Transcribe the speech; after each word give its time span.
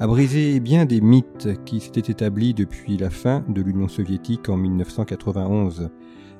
a 0.00 0.06
brisé 0.06 0.60
bien 0.60 0.86
des 0.86 1.02
mythes 1.02 1.62
qui 1.66 1.78
s'étaient 1.78 2.10
établis 2.10 2.54
depuis 2.54 2.96
la 2.96 3.10
fin 3.10 3.44
de 3.50 3.60
l'Union 3.60 3.86
soviétique 3.86 4.48
en 4.48 4.56
1991. 4.56 5.90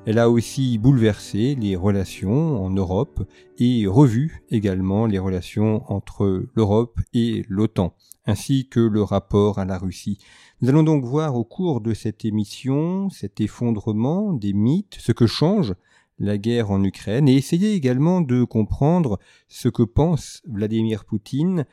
Elle 0.07 0.17
a 0.17 0.31
aussi 0.31 0.79
bouleversé 0.79 1.53
les 1.53 1.75
relations 1.75 2.65
en 2.65 2.71
Europe 2.71 3.23
et 3.59 3.85
revu 3.85 4.41
également 4.49 5.05
les 5.05 5.19
relations 5.19 5.83
entre 5.91 6.47
l'Europe 6.55 7.01
et 7.13 7.45
l'OTAN, 7.49 7.93
ainsi 8.25 8.67
que 8.67 8.79
le 8.79 9.03
rapport 9.03 9.59
à 9.59 9.65
la 9.65 9.77
Russie. 9.77 10.17
Nous 10.61 10.69
allons 10.69 10.81
donc 10.81 11.05
voir 11.05 11.35
au 11.35 11.43
cours 11.43 11.81
de 11.81 11.93
cette 11.93 12.25
émission 12.25 13.11
cet 13.11 13.41
effondrement 13.41 14.33
des 14.33 14.53
mythes, 14.53 14.97
ce 14.99 15.11
que 15.11 15.27
change 15.27 15.75
la 16.17 16.39
guerre 16.39 16.71
en 16.71 16.83
Ukraine 16.83 17.29
et 17.29 17.35
essayer 17.35 17.73
également 17.73 18.21
de 18.21 18.43
comprendre 18.43 19.19
ce 19.47 19.69
que 19.69 19.83
pense 19.83 20.41
Vladimir 20.47 21.05
Poutine, 21.05 21.65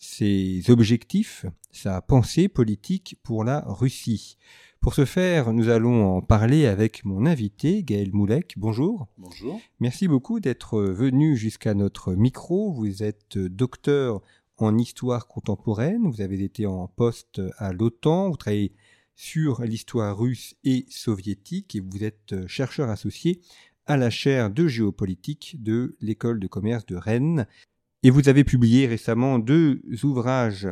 ses 0.00 0.70
objectifs, 0.70 1.44
sa 1.70 2.00
pensée 2.00 2.48
politique 2.48 3.16
pour 3.22 3.44
la 3.44 3.60
Russie. 3.66 4.38
Pour 4.80 4.94
ce 4.94 5.04
faire, 5.04 5.52
nous 5.52 5.68
allons 5.68 6.16
en 6.16 6.22
parler 6.22 6.64
avec 6.64 7.04
mon 7.04 7.26
invité, 7.26 7.82
Gaël 7.82 8.10
Moulek. 8.14 8.54
Bonjour. 8.56 9.08
Bonjour. 9.18 9.60
Merci 9.78 10.08
beaucoup 10.08 10.40
d'être 10.40 10.80
venu 10.80 11.36
jusqu'à 11.36 11.74
notre 11.74 12.14
micro. 12.14 12.72
Vous 12.72 13.02
êtes 13.02 13.36
docteur 13.36 14.22
en 14.56 14.78
histoire 14.78 15.26
contemporaine, 15.26 16.10
vous 16.10 16.22
avez 16.22 16.42
été 16.42 16.64
en 16.64 16.88
poste 16.88 17.42
à 17.58 17.72
l'OTAN, 17.74 18.30
vous 18.30 18.36
travaillez 18.36 18.72
sur 19.14 19.62
l'histoire 19.62 20.18
russe 20.18 20.54
et 20.64 20.86
soviétique 20.88 21.76
et 21.76 21.80
vous 21.80 22.04
êtes 22.04 22.46
chercheur 22.46 22.88
associé 22.88 23.42
à 23.84 23.98
la 23.98 24.08
chaire 24.08 24.50
de 24.50 24.66
géopolitique 24.66 25.56
de 25.62 25.96
l'école 26.00 26.40
de 26.40 26.46
commerce 26.46 26.86
de 26.86 26.96
Rennes. 26.96 27.46
Et 28.02 28.10
vous 28.10 28.28
avez 28.28 28.44
publié 28.44 28.86
récemment 28.86 29.38
deux 29.38 29.82
ouvrages 30.02 30.68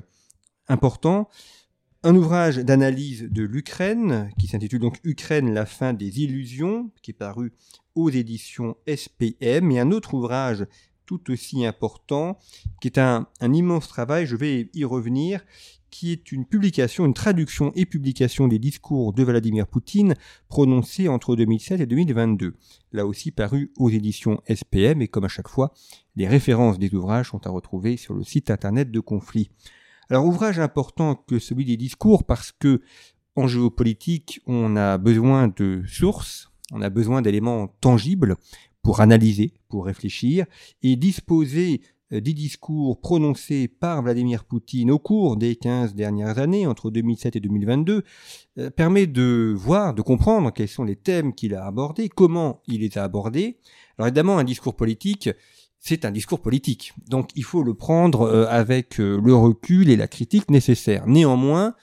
importants. 0.67 1.29
Un 2.03 2.15
ouvrage 2.15 2.57
d'analyse 2.57 3.29
de 3.31 3.43
l'Ukraine, 3.43 4.31
qui 4.39 4.47
s'intitule 4.47 4.81
donc 4.81 4.99
Ukraine, 5.05 5.53
la 5.53 5.67
fin 5.67 5.93
des 5.93 6.23
illusions, 6.23 6.91
qui 7.03 7.11
est 7.11 7.15
paru 7.15 7.53
aux 7.95 8.09
éditions 8.09 8.77
SPM, 8.87 9.71
et 9.73 9.81
un 9.81 9.91
autre 9.91 10.15
ouvrage 10.15 10.65
tout 11.09 11.31
aussi 11.31 11.65
important, 11.65 12.39
qui 12.83 12.89
est 12.89 12.99
un, 12.99 13.27
immense 13.41 13.89
travail, 13.89 14.27
je 14.27 14.37
vais 14.37 14.69
y 14.75 14.85
revenir, 14.85 15.41
qui 15.91 16.13
est 16.13 16.33
une 16.33 16.45
publication, 16.45 17.07
une 17.07 17.15
traduction 17.15 17.73
et 17.75 17.87
publication 17.87 18.47
des 18.47 18.59
discours 18.59 19.15
de 19.15 19.23
Vladimir 19.23 19.67
Poutine 19.67 20.15
prononcés 20.49 21.09
entre 21.09 21.35
2007 21.35 21.81
et 21.81 21.87
2022. 21.87 22.57
Là 22.93 23.07
aussi 23.07 23.31
paru 23.31 23.73
aux 23.79 23.89
éditions 23.89 24.43
SPM 24.47 25.01
et 25.01 25.09
comme 25.09 25.25
à 25.25 25.29
chaque 25.29 25.49
fois, 25.49 25.73
les 26.15 26.29
références 26.29 26.79
des 26.79 26.95
ouvrages 26.95 27.31
sont 27.31 27.47
à 27.47 27.51
retrouver 27.51 27.97
sur 27.97 28.13
le 28.13 28.23
site 28.23 28.51
internet 28.51 28.91
de 28.91 29.01
Conflit. 29.01 29.49
Alors 30.11 30.27
ouvrage 30.27 30.59
important 30.59 31.15
que 31.15 31.39
celui 31.39 31.65
des 31.65 31.79
discours 31.79 32.25
parce 32.25 32.53
que 32.53 32.83
en 33.35 33.47
géopolitique, 33.47 34.43
on 34.47 34.77
a 34.77 34.99
besoin 34.99 35.49
de 35.49 35.85
sources, 35.87 36.51
on 36.71 36.83
a 36.83 36.91
besoin 36.91 37.23
d'éléments 37.23 37.69
tangibles 37.81 38.37
pour 38.83 39.01
analyser, 39.01 39.55
pour 39.69 39.87
réfléchir 39.87 40.47
et 40.83 40.97
disposer 40.97 41.83
des 42.11 42.33
discours 42.33 43.01
prononcés 43.01 43.69
par 43.69 44.03
Vladimir 44.03 44.45
Poutine 44.45 44.91
au 44.91 44.99
cours 44.99 45.37
des 45.37 45.57
15 45.57 45.95
dernières 45.95 46.39
années, 46.39 46.67
entre 46.67 46.91
2007 46.91 47.37
et 47.37 47.41
2022, 47.41 48.03
euh, 48.59 48.71
permet 48.71 49.07
de 49.07 49.55
voir, 49.57 49.95
de 49.95 50.03
comprendre 50.03 50.53
quels 50.53 50.69
sont 50.69 50.85
les 50.85 50.97
thèmes 50.97 51.35
qu'il 51.35 51.55
a 51.55 51.67
abordés, 51.67 52.09
comment 52.09 52.63
il 52.67 52.81
les 52.81 52.97
a 52.97 53.05
abordés. 53.05 53.59
Alors 53.99 54.09
évidemment, 54.09 54.39
un 54.39 54.45
discours 54.45 54.75
politique, 54.75 55.29
c'est 55.79 56.05
un 56.05 56.11
discours 56.11 56.41
politique. 56.41 56.95
Donc 57.09 57.31
il 57.35 57.45
faut 57.45 57.63
le 57.63 57.75
prendre 57.75 58.23
euh, 58.23 58.47
avec 58.49 59.01
euh, 59.01 59.21
le 59.23 59.35
recul 59.35 59.91
et 59.91 59.97
la 59.97 60.09
critique 60.09 60.51
nécessaire. 60.51 61.07
Néanmoins, 61.07 61.75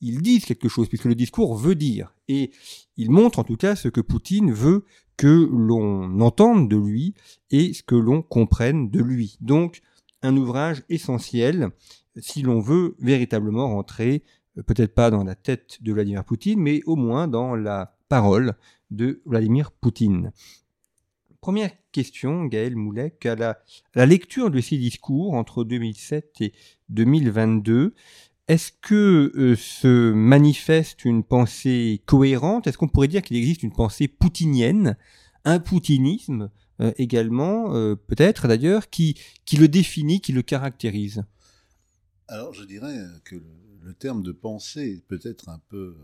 ils 0.00 0.22
disent 0.22 0.44
quelque 0.46 0.68
chose, 0.68 0.88
puisque 0.88 1.04
le 1.06 1.14
discours 1.14 1.56
veut 1.56 1.74
dire. 1.74 2.14
Et 2.28 2.50
il 2.96 3.10
montre 3.10 3.38
en 3.38 3.44
tout 3.44 3.56
cas 3.56 3.76
ce 3.76 3.88
que 3.88 4.00
Poutine 4.00 4.52
veut 4.52 4.84
que 5.16 5.48
l'on 5.50 6.20
entende 6.20 6.68
de 6.68 6.76
lui 6.76 7.14
et 7.50 7.72
ce 7.72 7.82
que 7.82 7.94
l'on 7.94 8.22
comprenne 8.22 8.90
de 8.90 9.00
lui. 9.00 9.38
Donc, 9.40 9.80
un 10.22 10.36
ouvrage 10.36 10.82
essentiel 10.88 11.70
si 12.18 12.42
l'on 12.42 12.60
veut 12.60 12.96
véritablement 12.98 13.68
rentrer, 13.68 14.22
euh, 14.58 14.62
peut-être 14.62 14.94
pas 14.94 15.10
dans 15.10 15.24
la 15.24 15.34
tête 15.34 15.82
de 15.82 15.92
Vladimir 15.92 16.24
Poutine, 16.24 16.60
mais 16.60 16.82
au 16.86 16.96
moins 16.96 17.28
dans 17.28 17.54
la 17.54 17.96
parole 18.08 18.54
de 18.90 19.22
Vladimir 19.26 19.72
Poutine. 19.72 20.32
Première 21.40 21.70
question, 21.92 22.46
Gaël 22.46 22.74
Moulek, 22.74 23.24
à 23.26 23.36
la, 23.36 23.58
la 23.94 24.06
lecture 24.06 24.50
de 24.50 24.60
ces 24.60 24.78
discours 24.78 25.34
entre 25.34 25.64
2007 25.64 26.40
et 26.40 26.52
2022, 26.88 27.94
est-ce 28.48 28.70
que 28.80 29.32
euh, 29.34 29.56
se 29.56 30.12
manifeste 30.12 31.04
une 31.04 31.24
pensée 31.24 32.02
cohérente? 32.06 32.66
Est-ce 32.66 32.78
qu'on 32.78 32.88
pourrait 32.88 33.08
dire 33.08 33.22
qu'il 33.22 33.36
existe 33.36 33.62
une 33.62 33.72
pensée 33.72 34.06
poutinienne, 34.06 34.96
un 35.44 35.58
poutinisme 35.58 36.50
euh, 36.80 36.92
également, 36.96 37.74
euh, 37.74 37.96
peut-être 37.96 38.46
d'ailleurs, 38.46 38.88
qui, 38.88 39.16
qui 39.44 39.56
le 39.56 39.66
définit, 39.66 40.20
qui 40.20 40.32
le 40.32 40.42
caractérise? 40.42 41.24
Alors 42.28 42.52
je 42.52 42.64
dirais 42.64 42.96
que 43.24 43.36
le, 43.82 43.94
terme 43.94 44.24
de 44.24 44.32
pensée 44.32 45.04
peut-être 45.06 45.48
un 45.48 45.60
peu, 45.68 45.94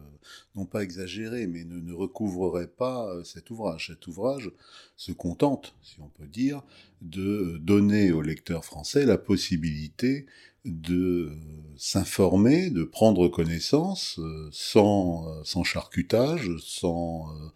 non 0.55 0.67
pas 0.67 0.85
exagéré, 0.85 1.49
mais 1.49 1.65
ne, 1.65 1.93
recouvrerait 1.93 2.69
pas 2.69 3.13
cet 3.25 3.51
ouvrage. 3.51 3.89
Cet 3.89 4.07
ouvrage 4.07 4.53
se 4.97 5.11
contente, 5.11 5.75
si 5.83 6.01
on 6.01 6.09
peut 6.09 6.29
dire, 6.29 6.63
de 7.01 7.59
donner 7.61 8.13
au 8.13 8.23
lecteur 8.23 8.65
français 8.65 9.05
la 9.05 9.19
possibilité 9.19 10.27
de 10.65 11.33
s'informer, 11.77 12.71
de 12.71 12.85
prendre 12.85 13.29
connaissance 13.29 14.19
euh, 14.19 14.49
sans, 14.53 15.27
euh, 15.29 15.43
sans 15.45 15.65
charcutage, 15.65 16.51
sans, 16.61 17.29
euh, 17.31 17.49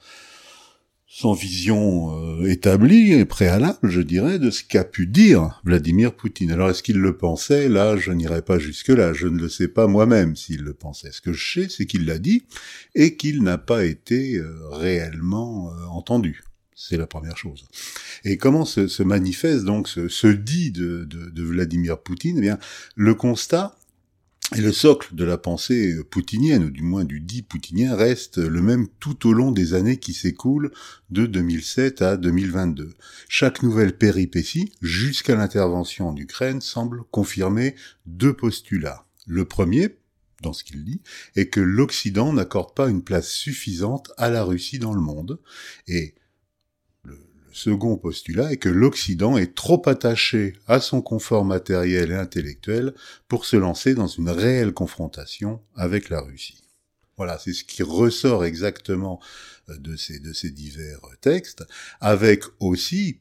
sans 1.19 1.33
vision 1.33 2.45
établie 2.45 3.15
et 3.15 3.25
préalable, 3.25 3.89
je 3.89 4.03
dirais, 4.03 4.39
de 4.39 4.51
ce 4.51 4.63
qu'a 4.63 4.85
pu 4.85 5.07
dire 5.07 5.63
Vladimir 5.65 6.13
Poutine. 6.15 6.51
Alors 6.51 6.69
est-ce 6.69 6.83
qu'il 6.83 6.99
le 6.99 7.17
pensait? 7.17 7.71
Là, 7.71 7.97
je 7.97 8.13
n'irai 8.13 8.43
pas 8.43 8.59
jusque-là, 8.59 9.15
je 9.15 9.27
ne 9.27 9.39
le 9.39 9.49
sais 9.49 9.69
pas 9.69 9.87
moi-même 9.87 10.37
s'il 10.37 10.61
le 10.61 10.75
pensait. 10.75 11.13
Ce 11.13 11.23
que 11.23 11.33
je 11.33 11.53
sais, 11.53 11.69
c'est 11.71 11.87
qu'il 11.87 12.05
l'a 12.05 12.19
dit 12.19 12.43
et 12.95 13.17
qu'il 13.17 13.43
n'a 13.43 13.57
pas 13.57 13.87
été 13.87 14.39
réellement 14.73 15.73
entendu. 15.91 16.45
C'est 16.75 16.99
la 16.99 17.07
première 17.07 17.39
chose. 17.39 17.67
Et 18.25 18.37
comment 18.37 18.67
se, 18.67 19.03
manifeste 19.03 19.65
donc 19.65 19.89
ce, 19.89 20.09
ce 20.09 20.27
dit 20.27 20.71
de, 20.71 21.05
de, 21.05 21.31
de, 21.31 21.43
Vladimir 21.43 21.99
Poutine? 21.99 22.37
Eh 22.37 22.43
bien, 22.43 22.59
le 22.95 23.15
constat 23.15 23.75
et 24.55 24.61
le 24.61 24.73
socle 24.73 25.15
de 25.17 25.25
la 25.25 25.39
pensée 25.39 25.97
poutinienne, 26.05 26.65
ou 26.65 26.71
du 26.71 26.83
moins 26.83 27.05
du 27.05 27.19
dit 27.19 27.43
poutinien, 27.43 27.97
reste 27.97 28.39
le 28.39 28.63
même 28.63 28.87
tout 29.01 29.29
au 29.29 29.33
long 29.33 29.51
des 29.51 29.75
années 29.75 29.97
qui 29.97 30.13
s'écoulent 30.13 30.71
de 31.11 31.27
2007 31.27 32.01
à 32.01 32.17
2022. 32.17 32.95
Chaque 33.29 33.65
nouvelle 33.65 33.99
péripétie, 33.99 34.71
jusqu'à 34.83 35.35
l'intervention 35.35 36.09
en 36.09 36.17
Ukraine, 36.17 36.61
semble 36.61 37.03
confirmer 37.11 37.75
deux 38.07 38.35
postulats. 38.35 39.05
Le 39.27 39.45
premier, 39.45 39.97
dans 40.43 40.53
ce 40.53 40.63
qu'il 40.63 40.85
dit, 40.85 41.01
est 41.35 41.49
que 41.49 41.61
l'Occident 41.61 42.33
n'accorde 42.33 42.73
pas 42.73 42.89
une 42.89 43.03
place 43.03 43.29
suffisante 43.29 44.13
à 44.17 44.31
la 44.31 44.45
Russie 44.45 44.79
dans 44.79 44.95
le 44.95 45.01
monde, 45.01 45.41
et 45.89 46.15
second 47.57 47.97
postulat 47.97 48.53
est 48.53 48.59
que 48.59 48.69
l'Occident 48.69 49.39
est 49.39 49.55
trop 49.55 49.83
attaché 49.89 50.53
à 50.67 50.79
son 50.79 51.01
confort 51.01 51.45
matériel 51.45 52.13
et 52.13 52.17
intellectuel 52.17 52.95
pour 53.29 53.47
se 53.47 53.57
lancer 53.57 53.95
dans 53.95 54.07
une 54.07 54.29
réelle 54.29 54.75
confrontation 54.75 55.63
avec 55.75 56.11
la 56.11 56.21
Russie. 56.21 56.63
Voilà, 57.17 57.39
c'est 57.39 57.55
ce 57.55 57.65
qui 57.65 57.83
ressort 57.83 58.45
exactement 58.45 59.21
euh, 59.71 59.79
de 59.79 59.97
ces, 59.97 60.51
divers 60.51 61.01
textes, 61.23 61.65
avec 62.01 62.45
aussi, 62.61 63.21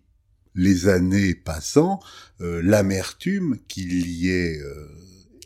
les 0.54 0.88
années 0.90 1.34
passant, 1.34 2.02
euh, 2.42 2.62
l'amertume 2.62 3.58
qu'il 3.70 4.06
y 4.08 4.30
est 4.30 4.60
euh, 4.60 4.90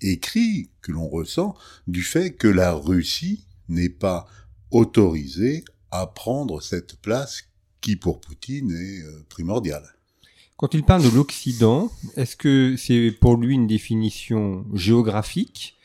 écrit, 0.02 0.72
que 0.82 0.92
l'on 0.92 1.08
ressent, 1.08 1.56
du 1.86 2.02
fait 2.02 2.32
que 2.32 2.48
la 2.48 2.74
Russie 2.74 3.46
n'est 3.68 3.90
pas 3.90 4.28
autorisé 4.72 5.64
à 5.92 6.08
prendre 6.08 6.62
cette 6.62 6.96
place 7.02 7.44
qui, 7.82 7.96
pour 7.96 8.20
Poutine, 8.22 8.72
est 8.72 9.04
euh, 9.04 9.26
primordiale. 9.30 9.84
Quand 10.58 10.74
il 10.74 10.84
parle 10.84 11.04
de 11.04 11.16
l'Occident, 11.16 11.90
est-ce 12.18 12.36
que 12.36 12.76
c'est 12.78 13.12
pour 13.12 13.38
lui 13.38 13.54
une 13.56 13.68
définition 13.68 14.66
géographique 14.74 15.78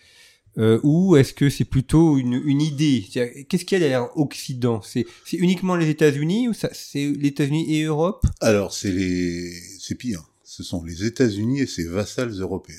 euh, 0.56 0.80
ou 0.82 1.16
est-ce 1.16 1.32
que 1.32 1.50
c'est 1.50 1.64
plutôt 1.64 2.18
une, 2.18 2.34
une 2.44 2.60
idée? 2.60 3.04
Qu'est-ce 3.48 3.64
qu'il 3.64 3.76
y 3.76 3.76
a 3.76 3.80
derrière 3.80 4.16
Occident? 4.16 4.82
C'est 4.82 5.06
uniquement 5.32 5.76
les 5.76 5.88
États-Unis 5.88 6.48
ou 6.48 6.52
c'est 6.54 6.72
les 6.94 7.28
États-Unis 7.28 7.74
et 7.74 7.82
Europe? 7.84 8.24
Alors 8.40 8.72
c'est 8.72 8.92
les 8.92 9.52
c'est 9.80 9.96
pire. 9.96 10.22
Ce 10.42 10.62
sont 10.62 10.84
les 10.84 11.04
États-Unis 11.04 11.60
et 11.60 11.66
ses 11.66 11.86
vassals 11.86 12.32
européens. 12.40 12.76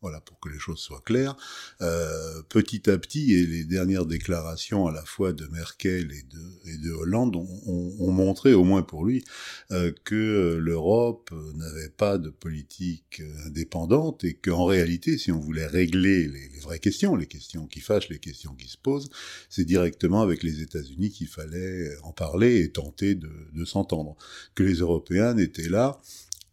Voilà, 0.00 0.20
pour 0.20 0.38
que 0.38 0.48
les 0.48 0.60
choses 0.60 0.78
soient 0.78 1.02
claires. 1.04 1.36
Euh, 1.80 2.42
petit 2.48 2.88
à 2.88 2.96
petit, 2.98 3.32
et 3.34 3.46
les 3.46 3.64
dernières 3.64 4.06
déclarations 4.06 4.86
à 4.86 4.92
la 4.92 5.04
fois 5.04 5.32
de 5.32 5.44
Merkel 5.48 6.12
et 6.12 6.76
de, 6.78 6.92
Hollande 6.92 7.34
ont, 7.34 7.94
ont, 7.98 8.12
montré, 8.12 8.54
au 8.54 8.62
moins 8.62 8.82
pour 8.82 9.04
lui, 9.04 9.24
euh, 9.72 9.92
que 10.04 10.56
l'Europe 10.60 11.32
n'avait 11.54 11.88
pas 11.88 12.16
de 12.18 12.30
politique 12.30 13.22
indépendante 13.44 14.22
et 14.22 14.34
qu'en 14.34 14.66
réalité, 14.66 15.18
si 15.18 15.32
on 15.32 15.40
voulait 15.40 15.66
régler 15.66 16.28
les, 16.28 16.60
vraies 16.60 16.78
questions, 16.78 17.16
les 17.16 17.26
questions 17.26 17.66
qui 17.66 17.80
fâchent, 17.80 18.08
les 18.08 18.20
questions 18.20 18.54
qui 18.54 18.68
se 18.68 18.78
posent, 18.78 19.10
c'est 19.50 19.64
directement 19.64 20.22
avec 20.22 20.44
les 20.44 20.62
États-Unis 20.62 21.10
qu'il 21.10 21.28
fallait 21.28 21.90
en 22.04 22.12
parler 22.12 22.60
et 22.60 22.70
tenter 22.70 23.16
de, 23.16 23.30
de 23.52 23.64
s'entendre. 23.64 24.16
Que 24.54 24.62
les 24.62 24.76
Européens 24.76 25.36
étaient 25.38 25.68
là 25.68 26.00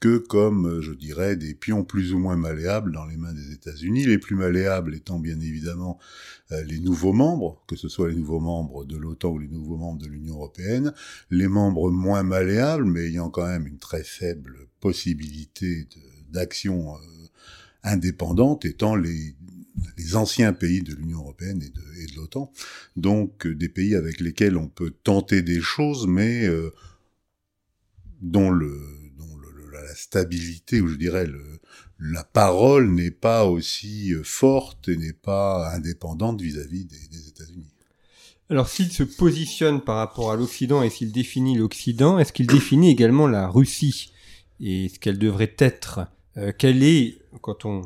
que 0.05 0.17
comme, 0.19 0.67
euh, 0.67 0.81
je 0.81 0.91
dirais, 0.91 1.35
des 1.35 1.55
pions 1.55 1.83
plus 1.83 2.13
ou 2.13 2.19
moins 2.19 2.35
malléables 2.35 2.91
dans 2.91 3.07
les 3.07 3.17
mains 3.17 3.33
des 3.33 3.53
États-Unis, 3.53 4.05
les 4.05 4.19
plus 4.19 4.35
malléables 4.35 4.93
étant 4.93 5.17
bien 5.17 5.39
évidemment 5.39 5.97
euh, 6.51 6.61
les 6.61 6.79
nouveaux 6.79 7.11
membres, 7.11 7.63
que 7.65 7.75
ce 7.75 7.89
soit 7.89 8.09
les 8.09 8.15
nouveaux 8.15 8.39
membres 8.39 8.85
de 8.85 8.97
l'OTAN 8.97 9.31
ou 9.31 9.39
les 9.39 9.47
nouveaux 9.47 9.77
membres 9.77 9.99
de 9.99 10.07
l'Union 10.07 10.35
européenne, 10.35 10.93
les 11.31 11.47
membres 11.47 11.89
moins 11.89 12.21
malléables, 12.21 12.85
mais 12.85 13.07
ayant 13.07 13.31
quand 13.31 13.47
même 13.47 13.65
une 13.65 13.79
très 13.79 14.03
faible 14.03 14.67
possibilité 14.79 15.87
d'action 16.29 16.93
euh, 16.93 16.99
indépendante, 17.81 18.63
étant 18.63 18.95
les, 18.95 19.33
les 19.97 20.15
anciens 20.15 20.53
pays 20.53 20.83
de 20.83 20.93
l'Union 20.93 21.21
européenne 21.21 21.63
et 21.63 21.69
de, 21.71 22.03
et 22.03 22.05
de 22.05 22.15
l'OTAN, 22.15 22.51
donc 22.95 23.47
des 23.47 23.69
pays 23.69 23.95
avec 23.95 24.19
lesquels 24.19 24.55
on 24.55 24.67
peut 24.67 24.93
tenter 25.03 25.41
des 25.41 25.61
choses, 25.61 26.05
mais 26.05 26.47
dont 28.21 28.51
le 28.51 28.94
la 29.85 29.95
stabilité, 29.95 30.81
ou 30.81 30.87
je 30.87 30.95
dirais 30.95 31.25
le, 31.25 31.59
la 31.99 32.23
parole 32.23 32.91
n'est 32.91 33.11
pas 33.11 33.45
aussi 33.45 34.13
euh, 34.13 34.21
forte 34.23 34.89
et 34.89 34.97
n'est 34.97 35.13
pas 35.13 35.71
indépendante 35.73 36.41
vis-à-vis 36.41 36.85
des, 36.85 37.27
États-Unis. 37.29 37.71
Alors 38.49 38.69
s'il 38.69 38.91
se 38.91 39.03
positionne 39.03 39.81
par 39.81 39.97
rapport 39.97 40.31
à 40.31 40.35
l'Occident 40.35 40.83
et 40.83 40.89
s'il 40.89 41.11
définit 41.11 41.57
l'Occident, 41.57 42.19
est-ce 42.19 42.33
qu'il 42.33 42.47
définit 42.47 42.91
également 42.91 43.27
la 43.27 43.47
Russie 43.47 44.11
et 44.59 44.89
ce 44.89 44.99
qu'elle 44.99 45.17
devrait 45.17 45.55
être 45.57 46.01
euh, 46.37 46.51
Quelle 46.57 46.83
est, 46.83 47.19
quand 47.41 47.65
on 47.65 47.81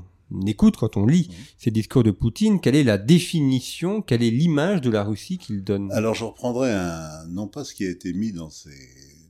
écoute, 0.46 0.76
quand 0.78 0.98
on 0.98 1.06
lit 1.06 1.30
ces 1.58 1.72
discours 1.72 2.04
de 2.04 2.12
Poutine, 2.12 2.60
quelle 2.60 2.76
est 2.76 2.84
la 2.84 2.98
définition, 2.98 4.02
quelle 4.02 4.22
est 4.22 4.32
l'image 4.32 4.82
de 4.82 4.90
la 4.90 5.04
Russie 5.04 5.38
qu'il 5.38 5.64
donne? 5.64 5.92
Alors 5.92 6.14
je 6.14 6.26
reprendrai 6.26 6.72
un, 6.72 7.26
non 7.30 7.48
pas 7.48 7.64
ce 7.64 7.74
qui 7.74 7.86
a 7.86 7.90
été 7.90 8.14
mis 8.14 8.34
dans 8.34 8.50
ces, 8.50 8.78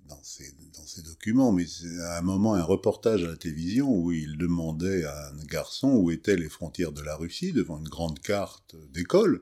dans 0.10 0.20
ces 0.24 0.54
ces 0.90 1.04
documents, 1.04 1.52
mais 1.52 1.66
à 2.02 2.18
un 2.18 2.22
moment 2.22 2.56
un 2.56 2.64
reportage 2.64 3.24
à 3.24 3.28
la 3.28 3.38
télévision 3.38 3.94
où 3.96 4.12
il 4.12 4.38
demandait 4.38 5.04
à 5.04 5.28
un 5.28 5.46
garçon 5.46 5.90
où 5.90 6.10
étaient 6.10 6.36
les 6.36 6.50
frontières 6.50 6.92
de 6.92 7.02
la 7.02 7.16
Russie 7.16 7.54
devant 7.54 7.78
une 7.78 7.88
grande 7.88 8.20
carte 8.20 8.76
d'école, 8.92 9.42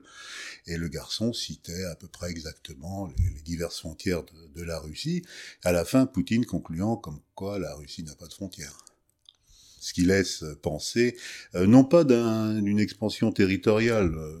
et 0.66 0.76
le 0.76 0.88
garçon 0.88 1.32
citait 1.32 1.84
à 1.84 1.96
peu 1.96 2.06
près 2.06 2.30
exactement 2.30 3.10
les, 3.16 3.40
diverses 3.40 3.78
frontières 3.78 4.24
de, 4.54 4.62
la 4.62 4.78
Russie, 4.78 5.22
à 5.64 5.72
la 5.72 5.86
fin 5.86 6.04
Poutine 6.04 6.44
concluant 6.44 6.96
comme 6.96 7.20
quoi 7.34 7.58
la 7.58 7.74
Russie 7.74 8.02
n'a 8.02 8.14
pas 8.14 8.26
de 8.26 8.34
frontières. 8.34 8.76
Ce 9.80 9.94
qui 9.94 10.02
laisse 10.02 10.44
penser, 10.60 11.16
euh, 11.54 11.66
non 11.66 11.84
pas 11.84 12.04
d'une 12.04 12.78
expansion 12.78 13.32
territoriale, 13.32 14.14
euh, 14.14 14.38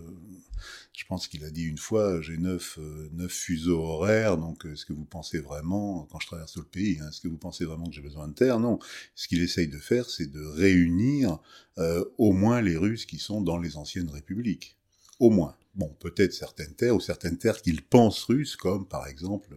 je 0.98 1.04
pense 1.04 1.28
qu'il 1.28 1.44
a 1.44 1.50
dit 1.50 1.62
une 1.62 1.78
fois, 1.78 2.20
j'ai 2.20 2.38
neuf, 2.38 2.76
euh, 2.80 3.08
neuf 3.12 3.30
fuseaux 3.30 3.80
horaires, 3.80 4.36
donc 4.36 4.66
euh, 4.66 4.72
est-ce 4.72 4.84
que 4.84 4.92
vous 4.92 5.04
pensez 5.04 5.38
vraiment, 5.38 6.08
quand 6.10 6.18
je 6.18 6.26
traverse 6.26 6.52
tout 6.54 6.58
le 6.58 6.66
pays, 6.66 6.98
hein, 7.00 7.08
est-ce 7.08 7.20
que 7.20 7.28
vous 7.28 7.38
pensez 7.38 7.64
vraiment 7.64 7.86
que 7.86 7.92
j'ai 7.92 8.02
besoin 8.02 8.26
de 8.26 8.34
terre? 8.34 8.58
Non. 8.58 8.80
Ce 9.14 9.28
qu'il 9.28 9.40
essaye 9.40 9.68
de 9.68 9.78
faire, 9.78 10.10
c'est 10.10 10.26
de 10.26 10.44
réunir 10.44 11.38
euh, 11.78 12.04
au 12.18 12.32
moins 12.32 12.60
les 12.60 12.76
Russes 12.76 13.06
qui 13.06 13.18
sont 13.18 13.40
dans 13.40 13.58
les 13.58 13.76
anciennes 13.76 14.10
républiques. 14.10 14.76
Au 15.20 15.30
moins. 15.30 15.54
Bon, 15.76 15.94
peut-être 16.00 16.32
certaines 16.32 16.74
terres, 16.74 16.96
ou 16.96 17.00
certaines 17.00 17.38
terres 17.38 17.62
qu'il 17.62 17.80
pense 17.82 18.24
russes, 18.24 18.56
comme 18.56 18.88
par 18.88 19.06
exemple 19.06 19.54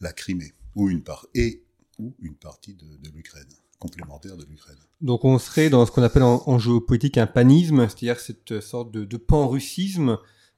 la 0.00 0.12
Crimée, 0.12 0.54
ou 0.74 0.90
une 0.90 1.04
part, 1.04 1.28
et 1.34 1.62
ou 2.00 2.16
une 2.20 2.34
partie 2.34 2.74
de, 2.74 3.08
l'Ukraine 3.14 3.46
complémentaire 3.78 4.36
de 4.36 4.44
l'Ukraine. 4.44 4.76
Donc 5.00 5.24
on 5.24 5.38
serait 5.38 5.70
dans 5.70 5.86
ce 5.86 5.92
qu'on 5.92 6.02
appelle 6.02 6.24
en, 6.24 6.58
géopolitique 6.58 7.16
un 7.16 7.28
panisme, 7.28 7.88
c'est-à-dire 7.88 8.18
cette 8.18 8.60
sorte 8.60 8.90
de, 8.90 9.04
de 9.04 9.16
pan-russisme 9.16 10.10
euh, 10.10 10.16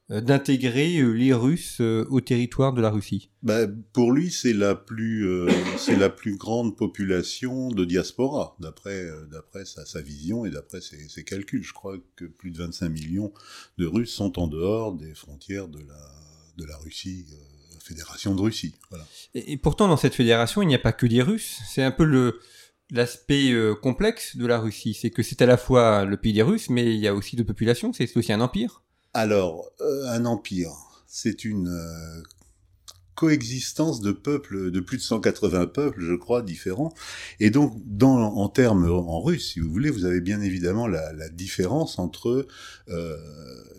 d'intégrer 0.09 0.97
euh, 0.97 1.11
les 1.11 1.33
Russes 1.33 1.77
euh, 1.79 2.05
au 2.09 2.19
territoire 2.19 2.73
de 2.73 2.81
la 2.81 2.89
Russie 2.89 3.29
bah, 3.41 3.67
Pour 3.93 4.11
lui, 4.11 4.31
c'est 4.31 4.53
la 4.53 4.75
plus 4.75 5.27
c'est 5.77 5.95
la 5.95 6.09
plus 6.09 6.35
grande 6.35 6.75
population 6.75 7.69
de 7.69 7.85
diaspora, 7.85 8.55
d'après 8.59 9.07
d'après 9.31 9.65
sa, 9.65 9.85
sa, 9.85 10.01
vision 10.01 10.45
et 10.45 10.49
d'après 10.49 10.81
ses, 10.81 11.07
ses, 11.09 11.23
calculs. 11.23 11.63
Je 11.63 11.73
crois 11.73 11.97
que 12.15 12.25
plus 12.25 12.51
de 12.51 12.57
25 12.57 12.89
millions 12.89 13.33
de 13.77 13.85
Russes 13.85 14.13
sont 14.13 14.39
en 14.39 14.47
dehors 14.47 14.93
des 14.93 15.13
frontières 15.15 15.67
de 15.67 15.79
la 15.79 16.11
de 16.57 16.65
la 16.65 16.77
Russie. 16.77 17.25
Fédération 17.81 18.33
de 18.33 18.39
Russie. 18.39 18.75
Voilà. 18.89 19.05
Et, 19.33 19.51
et, 19.51 19.57
pourtant, 19.57 19.89
dans 19.89 19.97
cette 19.97 20.15
fédération, 20.15 20.61
il 20.61 20.69
n'y 20.69 20.75
a 20.75 20.79
pas 20.79 20.93
que 20.93 21.05
des 21.05 21.21
Russes. 21.21 21.59
C'est 21.67 21.83
un 21.83 21.91
peu 21.91 22.05
le, 22.05 22.39
l'aspect 22.91 23.53
complexe 23.81 24.37
de 24.37 24.45
la 24.45 24.57
Russie. 24.57 24.93
C'est 24.93 25.09
que 25.09 25.21
c'est 25.21 25.41
à 25.41 25.45
la 25.45 25.57
fois 25.57 26.05
le 26.05 26.15
pays 26.15 26.31
des 26.31 26.43
Russes, 26.43 26.69
mais 26.69 26.93
il 26.93 27.01
y 27.01 27.09
a 27.09 27.13
aussi 27.13 27.35
de 27.35 27.43
populations. 27.43 27.91
C'est 27.91 28.15
aussi 28.15 28.31
un 28.31 28.39
empire. 28.39 28.83
Alors, 29.13 29.71
euh, 29.81 30.07
un 30.07 30.25
empire, 30.25 30.71
c'est 31.07 31.45
une 31.45 31.67
euh, 31.67 32.23
coexistence 33.15 34.01
de 34.01 34.11
peuples, 34.11 34.71
de 34.71 34.79
plus 34.79 34.97
de 34.97 35.03
180 35.03 35.67
peuples, 35.67 36.01
je 36.01 36.15
crois, 36.15 36.41
différents. 36.41 36.93
Et 37.39 37.51
donc, 37.51 37.79
dans, 37.85 38.17
en 38.19 38.49
termes 38.49 38.91
en 38.91 39.21
russe, 39.21 39.53
si 39.53 39.59
vous 39.59 39.69
voulez, 39.69 39.89
vous 39.91 40.05
avez 40.05 40.21
bien 40.21 40.41
évidemment 40.41 40.87
la, 40.87 41.13
la 41.13 41.29
différence 41.29 41.99
entre 41.99 42.47
euh, 42.89 43.17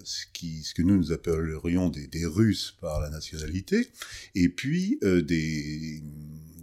ce, 0.04 0.26
qui, 0.32 0.62
ce 0.62 0.74
que 0.74 0.82
nous 0.82 0.96
nous 0.96 1.12
appellerions 1.12 1.88
des, 1.88 2.06
des 2.06 2.26
Russes 2.26 2.76
par 2.80 3.00
la 3.00 3.10
nationalité, 3.10 3.88
et 4.34 4.48
puis 4.48 4.98
euh, 5.02 5.20
des, 5.22 6.02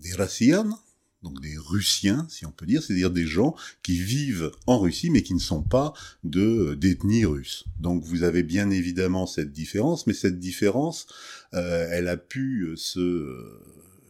des 0.02 0.14
donc 1.24 1.40
des 1.42 1.56
Russiens, 1.58 2.26
si 2.30 2.46
on 2.46 2.52
peut 2.52 2.66
dire, 2.66 2.82
c'est-à-dire 2.82 3.12
des 3.12 3.28
gens 3.28 3.56
qui 3.84 3.98
vivent 3.98 4.52
en 4.66 4.80
Russie 4.80 5.10
mais 5.10 5.22
qui 5.22 5.34
ne 5.34 5.40
sont 5.40 5.62
pas 5.62 5.94
de 6.24 6.76
d'ethnie 6.76 7.26
russe. 7.26 7.66
Donc 7.80 8.04
vous 8.04 8.24
avez 8.24 8.44
bien 8.44 8.70
évidemment 8.70 9.28
cette 9.28 9.52
différence, 9.52 10.08
mais 10.08 10.14
cette 10.14 10.40
différence, 10.40 11.08
euh, 11.54 11.88
elle 11.92 12.08
a 12.08 12.18
pu 12.18 12.72
se 12.76 13.00
euh, 13.00 13.64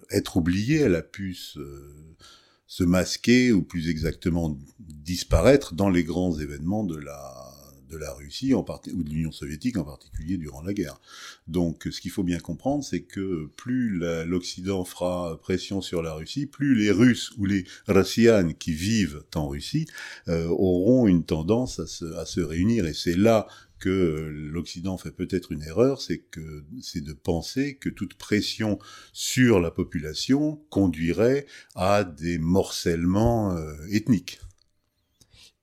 être 0.10 0.38
oubliée, 0.38 0.78
elle 0.78 0.96
a 0.96 1.02
pu 1.02 1.34
se, 1.34 1.60
se 2.68 2.84
masquer 2.84 3.52
ou 3.52 3.64
plus 3.64 3.90
exactement 3.90 4.58
disparaître 4.80 5.74
dans 5.74 5.90
les 5.90 6.04
grands 6.04 6.38
événements 6.40 6.86
de 6.86 6.98
la 6.98 7.41
de 7.92 7.98
la 7.98 8.12
Russie 8.14 8.54
en 8.54 8.66
ou 8.94 9.04
de 9.04 9.10
l'Union 9.10 9.32
soviétique 9.32 9.78
en 9.78 9.84
particulier 9.84 10.38
durant 10.38 10.62
la 10.62 10.74
guerre. 10.74 11.00
Donc 11.48 11.88
ce 11.92 12.00
qu'il 12.02 12.12
faut 12.12 12.24
bien 12.24 12.40
comprendre, 12.40 12.84
c'est 12.84 13.02
que 13.02 13.50
plus 13.58 14.00
l'Occident 14.26 14.86
fera 14.86 15.40
pression 15.42 15.82
sur 15.82 16.02
la 16.02 16.14
Russie, 16.14 16.46
plus 16.46 16.76
les 16.76 16.92
Russes 16.92 17.34
ou 17.38 17.46
les 17.46 17.66
Russianes 17.88 18.54
qui 18.56 18.74
vivent 18.74 19.24
en 19.36 19.48
Russie 19.48 19.86
euh, 20.28 20.48
auront 20.48 21.08
une 21.08 21.24
tendance 21.24 21.80
à 21.80 21.88
se, 21.88 22.06
à 22.16 22.26
se 22.26 22.42
réunir. 22.42 22.86
Et 22.86 22.94
c'est 22.94 23.18
là 23.18 23.48
que 23.80 24.30
l'Occident 24.32 24.96
fait 24.98 25.12
peut-être 25.12 25.52
une 25.52 25.64
erreur, 25.64 26.02
c'est 26.02 26.20
que 26.20 26.64
c'est 26.82 27.04
de 27.04 27.14
penser 27.14 27.76
que 27.76 27.90
toute 27.90 28.14
pression 28.14 28.78
sur 29.12 29.60
la 29.60 29.72
population 29.72 30.62
conduirait 30.70 31.48
à 31.76 32.04
des 32.04 32.38
morcellements 32.38 33.58
euh, 33.58 33.74
ethniques. 33.90 34.40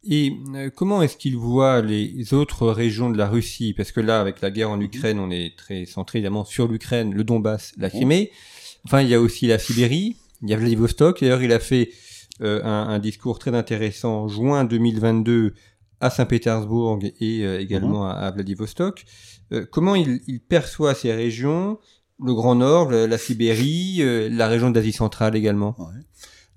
Et 0.04 0.32
euh, 0.54 0.70
comment 0.74 1.02
est-ce 1.02 1.16
qu'il 1.16 1.36
voit 1.36 1.82
les 1.82 2.32
autres 2.32 2.68
régions 2.68 3.10
de 3.10 3.18
la 3.18 3.28
Russie? 3.28 3.74
Parce 3.74 3.90
que 3.90 4.00
là, 4.00 4.20
avec 4.20 4.40
la 4.40 4.50
guerre 4.50 4.70
en 4.70 4.76
mhm. 4.76 4.84
Ukraine, 4.84 5.18
on 5.18 5.30
est 5.30 5.56
très 5.56 5.86
centré 5.86 6.18
évidemment 6.18 6.44
sur 6.44 6.68
l'Ukraine, 6.68 7.12
le 7.12 7.24
Donbass, 7.24 7.72
la 7.78 7.90
Crimée. 7.90 8.30
Enfin, 8.84 9.02
il 9.02 9.08
y 9.08 9.14
a 9.14 9.20
aussi 9.20 9.48
la 9.48 9.58
Sibérie, 9.58 10.16
il 10.42 10.50
y 10.50 10.54
a 10.54 10.56
Vladivostok. 10.56 11.20
D'ailleurs, 11.20 11.42
il 11.42 11.52
a 11.52 11.58
fait 11.58 11.90
euh, 12.42 12.62
un, 12.62 12.88
un, 12.88 12.98
discours 13.00 13.40
très 13.40 13.54
intéressant 13.54 14.22
en 14.22 14.28
juin 14.28 14.64
2022 14.64 15.54
à 16.00 16.10
Saint-Pétersbourg 16.10 17.00
et 17.02 17.44
euh, 17.44 17.60
également 17.60 18.04
mhm. 18.04 18.10
à, 18.10 18.30
Vladivostok. 18.30 19.04
comment 19.72 19.96
il, 19.96 20.20
il, 20.28 20.40
perçoit 20.40 20.94
ces 20.94 21.12
régions? 21.12 21.78
Le 22.20 22.34
Grand 22.34 22.56
Nord, 22.56 22.90
la, 22.90 23.16
Sibérie, 23.16 24.00
la 24.28 24.48
région 24.48 24.70
d'Asie 24.70 24.92
centrale 24.92 25.36
également 25.36 25.76
ouais. 25.78 26.02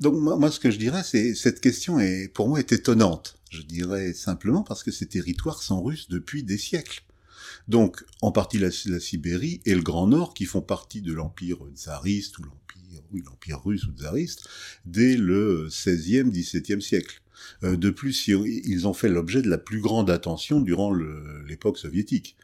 Donc 0.01 0.15
moi, 0.15 0.49
ce 0.49 0.59
que 0.59 0.71
je 0.71 0.79
dirais, 0.79 1.03
c'est 1.03 1.35
cette 1.35 1.61
question 1.61 1.99
est 1.99 2.27
pour 2.27 2.49
moi 2.49 2.57
est 2.57 2.71
étonnante. 2.71 3.37
Je 3.51 3.61
dirais 3.61 4.13
simplement 4.13 4.63
parce 4.63 4.83
que 4.83 4.91
ces 4.91 5.05
territoires 5.05 5.61
sont 5.61 5.81
russes 5.83 6.09
depuis 6.09 6.43
des 6.43 6.57
siècles. 6.57 7.03
Donc, 7.67 8.03
en 8.23 8.31
partie 8.31 8.57
la, 8.57 8.71
Sibérie 8.71 9.61
et 9.65 9.75
le 9.75 9.81
Grand 9.81 10.07
Nord, 10.07 10.33
qui 10.33 10.45
font 10.45 10.61
partie 10.61 11.01
de 11.01 11.13
l'Empire 11.13 11.57
tsariste 11.75 12.39
ou 12.39 12.43
l'Empire, 12.43 13.03
l'Empire 13.25 13.63
russe 13.63 13.83
ou 13.83 13.91
tsariste, 13.91 14.49
dès 14.85 15.15
le 15.15 15.67
16e, 15.69 16.31
17e 16.31 16.81
siècle. 16.81 17.21
Euh, 17.63 17.77
de 17.77 17.91
plus, 17.91 18.27
ils 18.27 18.87
ont 18.87 18.93
fait 18.93 19.09
l'objet 19.09 19.43
de 19.43 19.49
la 19.49 19.59
plus 19.59 19.81
grande 19.81 20.09
attention 20.09 20.61
durant 20.61 20.91
l'époque 21.45 21.77
soviétique 21.77 22.35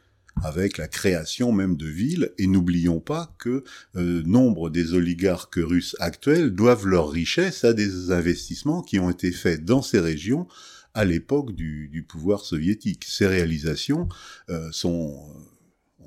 avec 0.42 0.78
la 0.78 0.88
création 0.88 1.52
même 1.52 1.76
de 1.76 1.86
villes, 1.86 2.32
et 2.38 2.46
n'oublions 2.46 3.00
pas 3.00 3.34
que 3.38 3.64
euh, 3.96 4.22
nombre 4.24 4.70
des 4.70 4.94
oligarques 4.94 5.56
russes 5.56 5.96
actuels 5.98 6.50
doivent 6.50 6.86
leur 6.86 7.10
richesse 7.10 7.64
à 7.64 7.72
des 7.72 8.10
investissements 8.10 8.82
qui 8.82 8.98
ont 8.98 9.10
été 9.10 9.32
faits 9.32 9.64
dans 9.64 9.82
ces 9.82 10.00
régions 10.00 10.46
à 10.94 11.04
l'époque 11.04 11.54
du, 11.54 12.04
pouvoir 12.08 12.44
soviétique. 12.44 13.04
Ces 13.04 13.26
réalisations 13.26 14.08
euh, 14.50 14.68
sont 14.72 15.34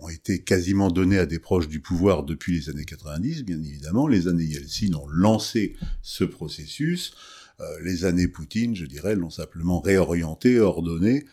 ont 0.01 0.09
été 0.09 0.43
quasiment 0.43 0.89
données 0.89 1.19
à 1.19 1.27
des 1.27 1.37
proches 1.37 1.67
du 1.67 1.79
pouvoir 1.79 2.23
depuis 2.23 2.53
les 2.53 2.69
années 2.69 2.85
90, 2.85 3.43
bien 3.43 3.61
évidemment. 3.61 4.07
Les 4.07 4.27
années 4.27 4.45
Yeltsin 4.45 4.93
ont 4.95 5.07
lancé 5.07 5.75
ce 6.01 6.23
processus. 6.23 7.13
Euh, 7.59 7.65
les 7.83 8.05
années 8.05 8.27
Poutine, 8.27 8.75
je 8.75 8.85
dirais, 8.85 9.15
l'ont 9.15 9.29
simplement 9.29 9.79
réorienté, 9.79 10.59
ordonné, 10.59 11.25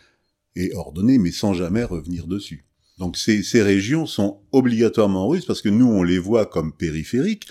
et 0.54 0.75
ordonné, 0.75 1.18
mais 1.18 1.33
sans 1.33 1.54
jamais 1.54 1.85
revenir 1.85 2.26
dessus. 2.26 2.67
Donc 2.98 3.16
ces, 3.16 3.42
ces 3.42 3.62
régions 3.62 4.06
sont 4.06 4.40
obligatoirement 4.52 5.28
russes 5.28 5.46
parce 5.46 5.62
que 5.62 5.68
nous, 5.68 5.86
on 5.86 6.02
les 6.02 6.18
voit 6.18 6.46
comme 6.46 6.72
périphériques, 6.72 7.48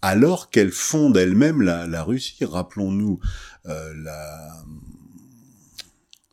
alors 0.00 0.50
qu'elles 0.50 0.72
fondent 0.72 1.16
elles-mêmes 1.16 1.62
la, 1.62 2.02
Russie. 2.02 2.44
Rappelons-nous 2.44 3.20
euh, 3.66 3.94
la 4.02 4.64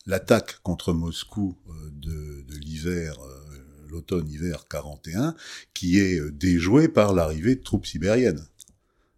l'attaque 0.07 0.59
contre 0.61 0.93
Moscou 0.93 1.57
euh, 1.67 1.89
de, 1.91 2.43
de 2.47 2.57
l'hiver, 2.59 3.15
euh, 3.23 3.87
l'automne-hiver 3.89 4.67
41, 4.67 5.35
qui 5.73 5.99
est 5.99 6.21
déjouée 6.31 6.87
par 6.87 7.13
l'arrivée 7.13 7.55
de 7.55 7.63
troupes 7.63 7.87
sibériennes. 7.87 8.45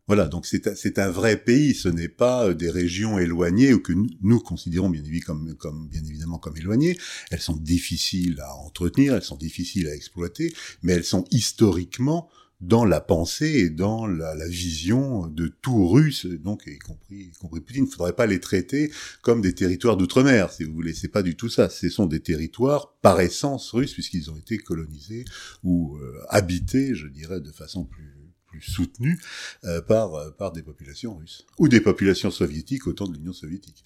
Voilà, 0.07 0.27
donc 0.27 0.45
c'est 0.45 0.99
un 0.99 1.09
vrai 1.09 1.35
pays, 1.35 1.75
ce 1.75 1.89
n'est 1.89 2.07
pas 2.07 2.47
euh, 2.47 2.53
des 2.53 2.69
régions 2.69 3.19
éloignées 3.19 3.73
ou 3.73 3.79
que 3.79 3.91
nous, 3.91 4.39
considérons 4.39 4.89
bien 4.89 5.03
évidemment, 5.03 6.37
comme, 6.37 6.57
éloignées. 6.57 6.97
Elles 7.29 7.41
sont 7.41 7.57
difficiles 7.57 8.39
à 8.39 8.55
entretenir, 8.55 9.15
elles 9.15 9.21
sont 9.21 9.35
difficiles 9.35 9.89
à 9.89 9.93
exploiter, 9.93 10.53
mais 10.81 10.93
elles 10.93 11.03
sont 11.03 11.25
historiquement 11.31 12.29
dans 12.61 12.85
la 12.85 13.01
pensée 13.01 13.49
et 13.49 13.69
dans 13.69 14.07
la, 14.07 14.33
la 14.33 14.47
vision 14.47 15.27
de 15.27 15.47
tout 15.61 15.89
russe, 15.89 16.25
donc 16.25 16.63
y 16.65 16.79
compris, 16.79 17.25
y 17.25 17.31
compris 17.33 17.59
Poutine. 17.59 17.83
Il 17.83 17.87
ne 17.87 17.91
faudrait 17.91 18.15
pas 18.15 18.25
les 18.27 18.39
traiter 18.39 18.89
comme 19.21 19.41
des 19.41 19.53
territoires 19.53 19.97
d'outre-mer, 19.97 20.51
si 20.53 20.63
vous 20.63 20.73
voulez. 20.73 20.93
C'est 20.93 21.09
pas 21.09 21.21
du 21.21 21.35
tout 21.35 21.49
ça. 21.49 21.69
Ce 21.69 21.89
sont 21.89 22.07
des 22.07 22.21
territoires 22.21 22.95
par 23.01 23.19
essence 23.19 23.71
russes 23.71 23.93
puisqu'ils 23.93 24.31
ont 24.31 24.37
été 24.37 24.57
colonisés 24.57 25.25
ou 25.63 25.97
euh, 25.97 26.13
habités, 26.29 26.95
je 26.95 27.07
dirais, 27.07 27.41
de 27.41 27.51
façon 27.51 27.83
plus 27.83 28.16
plus 28.57 28.71
soutenu 28.71 29.19
euh, 29.63 29.81
par, 29.81 30.15
euh, 30.15 30.29
par 30.31 30.51
des 30.51 30.61
populations 30.61 31.15
russes. 31.17 31.45
Ou 31.57 31.67
des 31.67 31.81
populations 31.81 32.31
soviétiques 32.31 32.87
au 32.87 32.93
temps 32.93 33.07
de 33.07 33.15
l'Union 33.15 33.33
soviétique. 33.33 33.83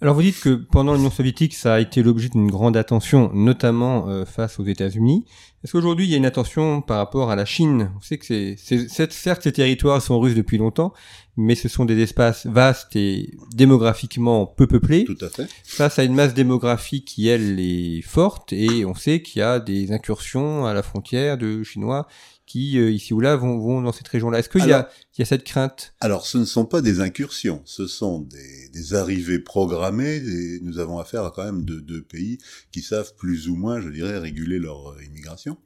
Alors 0.00 0.14
vous 0.14 0.22
dites 0.22 0.40
que 0.40 0.54
pendant 0.54 0.94
l'Union 0.94 1.10
soviétique, 1.10 1.54
ça 1.54 1.74
a 1.74 1.80
été 1.80 2.02
l'objet 2.02 2.28
d'une 2.28 2.50
grande 2.50 2.76
attention, 2.76 3.30
notamment 3.34 4.08
euh, 4.08 4.24
face 4.24 4.58
aux 4.58 4.64
États-Unis. 4.64 5.24
Est-ce 5.62 5.72
qu'aujourd'hui, 5.72 6.06
il 6.06 6.10
y 6.10 6.14
a 6.14 6.16
une 6.16 6.26
attention 6.26 6.82
par 6.82 6.96
rapport 6.96 7.30
à 7.30 7.36
la 7.36 7.44
Chine? 7.44 7.92
On 7.96 8.00
sait 8.00 8.18
que 8.18 8.26
c'est, 8.26 8.56
certes, 8.88 9.42
ces 9.42 9.52
territoires 9.52 10.02
sont 10.02 10.18
russes 10.18 10.34
depuis 10.34 10.58
longtemps, 10.58 10.92
mais 11.36 11.54
ce 11.54 11.68
sont 11.68 11.84
des 11.84 12.00
espaces 12.02 12.46
vastes 12.46 12.96
et 12.96 13.36
démographiquement 13.54 14.44
peu 14.44 14.66
peuplés. 14.66 15.04
Tout 15.04 15.24
à 15.24 15.28
fait. 15.28 15.46
Face 15.62 16.00
à 16.00 16.04
une 16.04 16.14
masse 16.14 16.34
démographique 16.34 17.04
qui, 17.04 17.28
elle, 17.28 17.60
est 17.60 18.02
forte, 18.02 18.52
et 18.52 18.84
on 18.84 18.96
sait 18.96 19.22
qu'il 19.22 19.38
y 19.38 19.42
a 19.42 19.60
des 19.60 19.92
incursions 19.92 20.66
à 20.66 20.74
la 20.74 20.82
frontière 20.82 21.38
de 21.38 21.62
Chinois 21.62 22.08
qui, 22.52 22.78
euh, 22.78 22.90
ici 22.90 23.14
ou 23.14 23.20
là, 23.20 23.34
vont, 23.34 23.58
vont 23.58 23.80
dans 23.80 23.92
cette 23.92 24.08
région-là. 24.08 24.38
Est-ce 24.40 24.50
qu'il 24.50 24.66
y 24.66 24.72
a, 24.72 24.90
y 25.16 25.22
a 25.22 25.24
cette 25.24 25.42
crainte? 25.42 25.94
Alors, 26.00 26.26
ce 26.26 26.36
ne 26.36 26.44
sont 26.44 26.66
pas 26.66 26.82
des 26.82 27.00
incursions, 27.00 27.62
ce 27.64 27.86
sont 27.86 28.20
des, 28.20 28.68
des 28.74 28.92
arrivées 28.92 29.38
programmées. 29.38 30.16
Et 30.16 30.60
nous 30.60 30.78
avons 30.78 30.98
affaire 30.98 31.24
à 31.24 31.30
quand 31.34 31.44
même 31.44 31.64
de 31.64 31.80
deux 31.80 32.02
pays 32.02 32.36
qui 32.70 32.82
savent 32.82 33.14
plus 33.16 33.48
ou 33.48 33.56
moins, 33.56 33.80
je 33.80 33.88
dirais, 33.88 34.18
réguler 34.18 34.58
leur 34.58 34.90
euh, 34.90 35.02
immigration. 35.02 35.56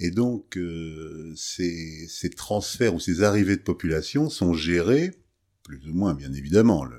Et 0.00 0.10
donc, 0.10 0.56
euh, 0.56 1.32
ces, 1.36 2.08
ces 2.08 2.30
transferts 2.30 2.96
ou 2.96 2.98
ces 2.98 3.22
arrivées 3.22 3.56
de 3.56 3.62
population 3.62 4.28
sont 4.28 4.54
gérés, 4.54 5.12
plus 5.62 5.86
ou 5.88 5.94
moins, 5.94 6.14
bien 6.14 6.32
évidemment. 6.32 6.84
Le, 6.84 6.98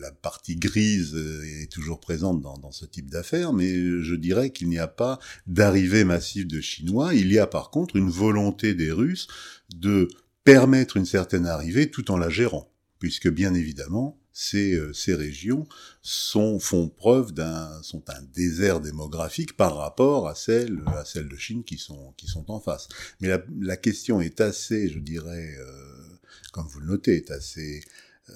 la 0.00 0.12
partie 0.12 0.56
grise 0.56 1.14
euh, 1.14 1.62
est 1.62 1.70
toujours 1.70 2.00
présente 2.00 2.40
dans, 2.40 2.58
dans 2.58 2.72
ce 2.72 2.86
type 2.86 3.10
d'affaires, 3.10 3.52
mais 3.52 4.02
je 4.02 4.14
dirais 4.14 4.50
qu'il 4.50 4.68
n'y 4.68 4.78
a 4.78 4.88
pas 4.88 5.18
d'arrivée 5.46 6.04
massive 6.04 6.46
de 6.46 6.60
Chinois. 6.60 7.14
Il 7.14 7.32
y 7.32 7.38
a 7.38 7.46
par 7.46 7.70
contre 7.70 7.96
une 7.96 8.10
volonté 8.10 8.74
des 8.74 8.92
Russes 8.92 9.28
de 9.74 10.08
permettre 10.44 10.96
une 10.96 11.06
certaine 11.06 11.46
arrivée 11.46 11.90
tout 11.90 12.10
en 12.10 12.16
la 12.16 12.28
gérant, 12.30 12.72
puisque 12.98 13.28
bien 13.28 13.54
évidemment, 13.54 14.20
ces, 14.32 14.74
euh, 14.74 14.92
ces 14.92 15.14
régions 15.14 15.66
sont, 16.02 16.60
font 16.60 16.88
preuve 16.90 17.32
d'un, 17.32 17.82
sont 17.82 18.04
un 18.10 18.22
désert 18.34 18.80
démographique 18.80 19.56
par 19.56 19.76
rapport 19.76 20.28
à 20.28 20.34
celles, 20.34 20.82
à 20.88 21.06
celles 21.06 21.28
de 21.28 21.36
Chine 21.36 21.64
qui 21.64 21.78
sont, 21.78 22.12
qui 22.18 22.26
sont 22.26 22.50
en 22.50 22.60
face. 22.60 22.88
Mais 23.20 23.28
la, 23.28 23.42
la 23.60 23.78
question 23.78 24.20
est 24.20 24.42
assez, 24.42 24.90
je 24.90 24.98
dirais, 24.98 25.56
euh, 25.58 26.18
comme 26.52 26.68
vous 26.68 26.80
le 26.80 26.86
notez, 26.86 27.16
est 27.16 27.30
assez 27.30 27.82
euh, 28.28 28.34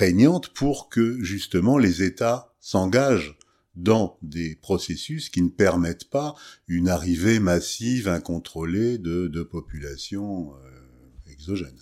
prégnante 0.00 0.48
pour 0.48 0.88
que 0.88 1.22
justement 1.22 1.76
les 1.76 2.02
États 2.02 2.54
s'engagent 2.58 3.36
dans 3.76 4.16
des 4.22 4.56
processus 4.56 5.28
qui 5.28 5.42
ne 5.42 5.50
permettent 5.50 6.08
pas 6.08 6.34
une 6.68 6.88
arrivée 6.88 7.38
massive, 7.38 8.08
incontrôlée 8.08 8.96
de, 8.96 9.42
populations 9.42 10.54
euh, 10.54 11.30
exogènes. 11.30 11.78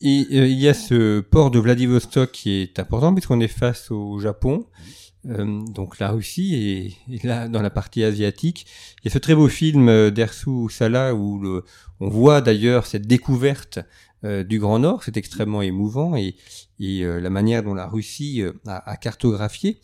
Et 0.00 0.28
euh, 0.30 0.46
il 0.46 0.60
y 0.60 0.68
a 0.68 0.74
ce 0.74 1.18
port 1.18 1.50
de 1.50 1.58
Vladivostok 1.58 2.30
qui 2.30 2.52
est 2.52 2.78
important 2.78 3.12
puisqu'on 3.12 3.40
est 3.40 3.48
face 3.48 3.90
au 3.90 4.20
Japon, 4.20 4.64
euh, 5.26 5.64
donc 5.64 5.98
la 5.98 6.12
Russie 6.12 6.54
et, 7.08 7.26
là 7.26 7.48
dans 7.48 7.62
la 7.62 7.70
partie 7.70 8.04
asiatique. 8.04 8.64
Il 9.02 9.06
y 9.06 9.08
a 9.08 9.12
ce 9.12 9.18
très 9.18 9.34
beau 9.34 9.48
film 9.48 10.12
d'Ersu 10.12 10.70
Sala 10.70 11.16
où 11.16 11.62
on 11.98 12.08
voit 12.08 12.42
d'ailleurs 12.42 12.86
cette 12.86 13.08
découverte 13.08 13.80
euh, 14.24 14.44
du 14.44 14.58
Grand 14.58 14.78
Nord. 14.78 15.02
C'est 15.02 15.18
extrêmement 15.18 15.60
émouvant 15.60 16.16
et, 16.16 16.36
euh, 16.80 17.20
la 17.20 17.28
manière 17.28 17.62
dont 17.62 17.74
la 17.74 17.86
Russie 17.86 18.40
euh, 18.40 18.52
a, 18.66 18.96
cartographié 18.96 19.80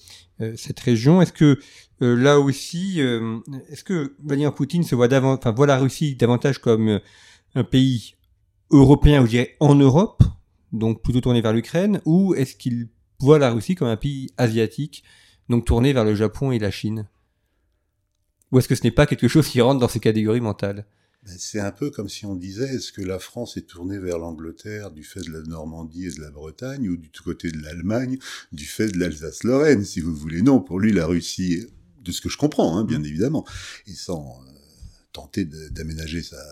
cette 0.57 0.81
région. 0.81 1.23
Est-ce 1.23 1.33
que 1.33 1.61
là 2.01 2.41
aussi, 2.41 2.99
est-ce 3.69 3.85
que 3.85 4.17
Vladimir 4.25 4.53
Poutine 4.53 4.83
se 4.83 4.97
voit 4.97 5.07
davantage, 5.07 5.55
voit 5.55 5.69
la 5.69 5.79
Russie 5.79 6.17
davantage 6.17 6.59
comme 6.59 6.99
un 7.55 7.63
pays 7.63 8.17
européen, 8.71 9.23
ou 9.23 9.27
je 9.27 9.31
dirais 9.31 9.57
en 9.61 9.77
Europe, 9.77 10.25
donc 10.73 11.01
plutôt 11.01 11.21
tourné 11.21 11.41
vers 11.43 11.53
l'Ukraine, 11.53 12.01
ou 12.07 12.35
est-ce 12.35 12.57
qu'il 12.57 12.89
voit 13.21 13.39
la 13.39 13.53
Russie 13.53 13.77
comme 13.77 13.87
un 13.87 13.97
pays 13.97 14.31
asiatique, 14.37 15.05
donc 15.49 15.65
tourné 15.65 15.93
vers 15.93 16.05
le 16.05 16.17
Japon 16.17 16.51
et 16.51 16.59
la 16.59 16.73
Chine? 16.73 17.07
Ou 18.51 18.59
est-ce 18.59 18.67
que 18.67 18.75
ce 18.75 18.83
n'est 18.83 18.91
pas 18.91 19.07
quelque 19.07 19.29
chose 19.29 19.47
qui 19.47 19.61
rentre 19.61 19.79
dans 19.79 19.87
ces 19.87 20.01
catégories 20.01 20.41
mentales? 20.41 20.87
C'est 21.25 21.61
un 21.61 21.71
peu 21.71 21.91
comme 21.91 22.09
si 22.09 22.27
on 22.27 22.35
disait 22.35 22.75
est-ce 22.75 22.93
que 22.93 23.03
la 23.03 23.19
France 23.19 23.57
est 23.57 23.67
tournée 23.67 23.99
vers 23.99 24.19
l'Angleterre 24.19 24.91
du 24.91 25.05
fait 25.05 25.21
de 25.21 25.31
la 25.31 25.43
Normandie 25.43 26.07
et 26.07 26.11
de 26.11 26.21
la 26.21 26.31
Bretagne 26.31 26.89
ou 26.89 26.97
du 26.97 27.11
côté 27.25 27.51
de 27.53 27.63
l'Allemagne 27.63 28.19
du 28.51 28.65
fait 28.65 28.89
de 28.89 28.99
l'Alsace-Lorraine, 28.99 29.85
si 29.85 30.01
vous 30.01 30.15
voulez? 30.15 30.43
Non, 30.43 30.61
pour 30.61 30.81
lui, 30.81 30.93
la 30.93 31.07
Russie, 31.07 31.67
de 32.05 32.13
ce 32.13 32.21
que 32.21 32.29
je 32.29 32.37
comprends, 32.37 32.77
hein, 32.77 32.85
bien 32.85 33.03
évidemment, 33.05 33.47
et 33.87 33.95
sans 33.95 34.25
euh, 34.27 34.51
tenter 35.13 35.45
d'aménager 35.45 36.23
sa, 36.23 36.43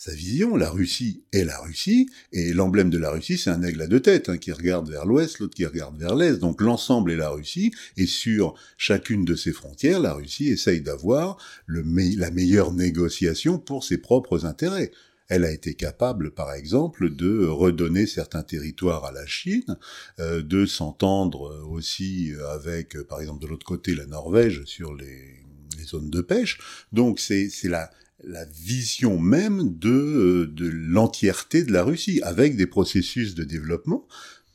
sa 0.00 0.14
vision. 0.14 0.56
La 0.56 0.70
Russie 0.70 1.24
est 1.30 1.44
la 1.44 1.58
Russie, 1.58 2.08
et 2.32 2.54
l'emblème 2.54 2.88
de 2.88 2.96
la 2.96 3.10
Russie, 3.10 3.36
c'est 3.36 3.50
un 3.50 3.62
aigle 3.62 3.82
à 3.82 3.86
deux 3.86 4.00
têtes, 4.00 4.30
hein, 4.30 4.38
qui 4.38 4.50
regarde 4.50 4.88
vers 4.88 5.04
l'ouest, 5.04 5.38
l'autre 5.40 5.54
qui 5.54 5.66
regarde 5.66 5.98
vers 5.98 6.16
l'est. 6.16 6.38
Donc 6.38 6.62
l'ensemble 6.62 7.12
est 7.12 7.16
la 7.16 7.28
Russie, 7.28 7.70
et 7.98 8.06
sur 8.06 8.54
chacune 8.78 9.26
de 9.26 9.34
ses 9.34 9.52
frontières, 9.52 10.00
la 10.00 10.14
Russie 10.14 10.48
essaye 10.48 10.80
d'avoir 10.80 11.36
la 11.68 12.30
meilleure 12.30 12.72
négociation 12.72 13.58
pour 13.58 13.84
ses 13.84 13.98
propres 13.98 14.46
intérêts. 14.46 14.90
Elle 15.28 15.44
a 15.44 15.52
été 15.52 15.74
capable, 15.74 16.30
par 16.30 16.54
exemple, 16.54 17.14
de 17.14 17.44
redonner 17.44 18.06
certains 18.06 18.42
territoires 18.42 19.04
à 19.04 19.12
la 19.12 19.26
Chine, 19.26 19.76
euh, 20.18 20.42
de 20.42 20.64
s'entendre 20.64 21.62
aussi 21.68 22.32
avec, 22.54 23.00
par 23.02 23.20
exemple, 23.20 23.42
de 23.42 23.48
l'autre 23.48 23.66
côté, 23.66 23.94
la 23.94 24.06
Norvège 24.06 24.64
sur 24.64 24.94
les, 24.94 25.44
les 25.78 25.84
zones 25.84 26.10
de 26.10 26.20
pêche. 26.20 26.58
Donc 26.92 27.20
c'est 27.20 27.50
la 27.64 27.90
la 28.24 28.44
vision 28.44 29.18
même 29.18 29.76
de, 29.78 29.90
euh, 29.90 30.46
de 30.46 30.68
l'entièreté 30.68 31.64
de 31.64 31.72
la 31.72 31.82
Russie, 31.82 32.20
avec 32.22 32.56
des 32.56 32.66
processus 32.66 33.34
de 33.34 33.44
développement, 33.44 34.06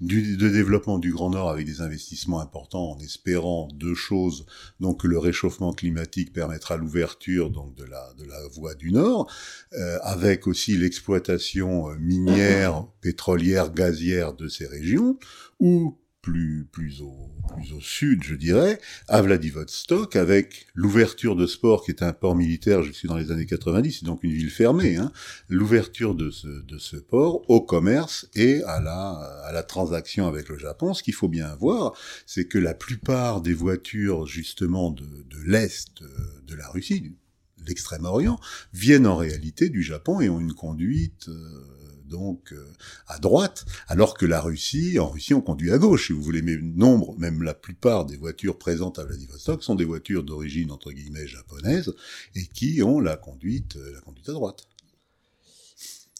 du, 0.01 0.36
de 0.36 0.50
développement 0.50 1.00
du 1.00 1.12
Grand 1.12 1.29
Nord 1.29 1.50
avec 1.50 1.65
des 1.65 1.81
investissements 1.81 2.41
importants 2.41 2.91
en 2.91 3.00
espérant 3.00 3.69
deux 3.74 3.95
choses, 3.95 4.45
donc 4.79 5.01
que 5.01 5.07
le 5.07 5.17
réchauffement 5.17 5.74
climatique 5.74 6.34
permettra 6.34 6.77
l'ouverture 6.77 7.50
donc 7.50 7.75
de 7.75 7.86
la, 7.86 8.13
de 8.17 8.25
la 8.25 8.48
voie 8.50 8.75
du 8.75 8.91
Nord, 8.91 9.31
euh, 9.74 9.98
avec 10.01 10.48
aussi 10.48 10.77
l'exploitation 10.77 11.89
euh, 11.89 11.95
minière, 11.98 12.86
pétrolière, 13.01 13.72
gazière 13.72 14.34
de 14.34 14.48
ces 14.48 14.67
régions, 14.67 15.17
où 15.60 15.98
plus 16.72 17.01
au 17.01 17.82
sud, 17.82 18.24
je 18.24 18.36
dirais, 18.36 18.79
à 19.08 19.22
Vladivostok, 19.22 20.15
avec 20.15 20.67
l'ouverture 20.74 21.36
de 21.36 21.46
Sport, 21.46 21.84
qui 21.84 21.91
est 21.91 22.03
un 22.03 22.13
port 22.13 22.36
militaire 22.36 22.84
jusque 22.84 23.05
dans 23.05 23.17
les 23.17 23.32
années 23.32 23.46
90, 23.46 24.00
c'est 24.00 24.05
donc 24.05 24.24
une 24.24 24.32
ville 24.32 24.50
fermée. 24.50 24.98
Hein, 24.98 25.12
l'ouverture 25.50 26.15
de 26.15 26.29
ce 26.32 26.96
port 26.98 27.50
au 27.50 27.62
commerce 27.62 28.27
et 28.36 28.63
à 28.63 28.79
la 28.82 29.63
transaction 29.63 30.27
avec 30.27 30.50
le 30.50 30.58
Japon. 30.58 30.94
Ce 30.94 31.03
qu'il 31.03 31.13
faut 31.13 31.29
bien 31.29 31.55
voir, 31.55 31.94
c'est 32.25 32.46
que 32.46 32.58
la 32.58 32.74
plupart 32.74 33.41
des 33.41 33.53
voitures 33.53 34.25
justement 34.25 34.91
de 34.91 35.05
de 35.29 35.38
l'est 35.46 36.03
de 36.48 36.55
la 36.55 36.67
Russie, 36.70 37.13
l'extrême-orient, 37.65 38.39
viennent 38.74 39.08
en 39.08 39.15
réalité 39.15 39.70
du 39.70 39.84
Japon 39.84 40.22
et 40.22 40.29
ont 40.29 40.39
une 40.39 40.53
conduite 40.53 41.27
euh, 41.29 41.84
donc 42.07 42.53
euh, 42.53 42.65
à 43.07 43.19
droite, 43.19 43.65
alors 43.88 44.15
que 44.17 44.25
la 44.25 44.41
Russie, 44.41 45.00
en 45.00 45.09
Russie, 45.09 45.33
on 45.33 45.41
conduit 45.41 45.71
à 45.71 45.77
gauche, 45.77 46.07
si 46.07 46.13
vous 46.13 46.21
voulez. 46.21 46.41
Mais 46.41 46.57
nombre, 46.57 47.15
même 47.17 47.43
la 47.43 47.53
plupart 47.53 48.05
des 48.05 48.17
voitures 48.17 48.57
présentes 48.57 49.00
à 49.00 49.03
Vladivostok 49.03 49.63
sont 49.63 49.75
des 49.75 49.85
voitures 49.85 50.24
d'origine 50.24 50.71
entre 50.71 50.91
guillemets 50.91 51.27
japonaise 51.27 51.93
et 52.35 52.45
qui 52.45 52.81
ont 52.83 53.00
la 53.00 53.17
conduite, 53.17 53.75
euh, 53.77 53.93
la 53.93 54.01
conduite 54.01 54.29
à 54.29 54.33
droite. 54.33 54.67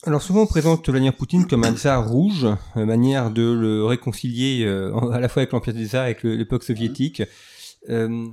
Alors 0.04 0.22
souvent 0.22 0.44
on 0.44 0.48
présente 0.48 0.88
Vladimir 0.88 1.16
Poutine 1.16 1.48
comme 1.48 1.64
un 1.64 1.76
tsar 1.76 2.08
rouge, 2.08 2.46
manière 2.76 3.32
de 3.32 3.42
le 3.42 3.86
réconcilier 3.86 4.64
à 5.12 5.20
la 5.20 5.28
fois 5.30 5.42
avec 5.42 5.52
l'Empire 5.52 5.74
des 5.74 5.88
Tsars 5.88 6.04
avec 6.04 6.22
l'époque 6.22 6.64
soviétique. 6.64 7.24
Euh, 7.90 8.28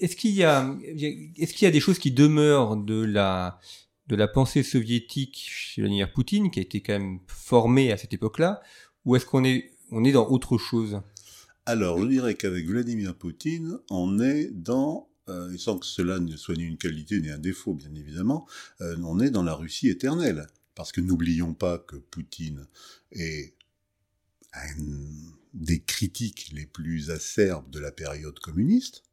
est-ce 0.00 0.16
qu'il 0.16 0.32
y 0.32 0.44
a 0.44 1.70
des 1.70 1.80
choses 1.80 1.98
qui 1.98 2.10
demeurent 2.10 2.76
de 2.76 3.02
la 3.04 3.58
de 4.06 4.16
la 4.16 4.28
pensée 4.28 4.62
soviétique 4.62 5.46
chez 5.48 5.80
Vladimir 5.82 6.12
Poutine, 6.12 6.50
qui 6.50 6.58
a 6.58 6.62
été 6.62 6.82
quand 6.82 6.92
même 6.94 7.20
formé 7.26 7.92
à 7.92 7.96
cette 7.96 8.12
époque-là, 8.12 8.60
ou 9.04 9.16
est-ce 9.16 9.26
qu'on 9.26 9.44
est 9.44 9.70
on 9.90 10.04
est 10.04 10.12
dans 10.12 10.28
autre 10.28 10.58
chose? 10.58 11.00
Alors, 11.66 12.00
je 12.00 12.06
dirais 12.06 12.34
qu'avec 12.34 12.66
Vladimir 12.66 13.14
Poutine, 13.14 13.78
on 13.90 14.18
est 14.18 14.50
dans 14.50 15.08
euh, 15.28 15.56
sans 15.56 15.78
que 15.78 15.86
cela 15.86 16.18
ne 16.18 16.36
soit 16.36 16.54
ni 16.54 16.64
une 16.64 16.76
qualité 16.76 17.20
ni 17.20 17.30
un 17.30 17.38
défaut, 17.38 17.72
bien 17.72 17.94
évidemment, 17.94 18.46
euh, 18.82 18.96
on 19.04 19.20
est 19.20 19.30
dans 19.30 19.42
la 19.42 19.54
Russie 19.54 19.88
éternelle. 19.88 20.46
Parce 20.74 20.92
que 20.92 21.00
n'oublions 21.00 21.54
pas 21.54 21.78
que 21.78 21.96
Poutine 21.96 22.66
est 23.12 23.54
un 24.52 24.74
des 25.54 25.80
critiques 25.80 26.50
les 26.52 26.66
plus 26.66 27.10
acerbes 27.10 27.70
de 27.70 27.78
la 27.78 27.92
période 27.92 28.38
communiste, 28.40 29.04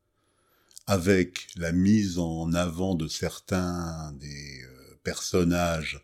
avec 0.88 1.48
la 1.56 1.72
mise 1.72 2.18
en 2.18 2.52
avant 2.54 2.96
de 2.96 3.08
certains 3.08 4.12
des 4.14 4.64
euh, 4.64 4.81
personnages 5.04 6.02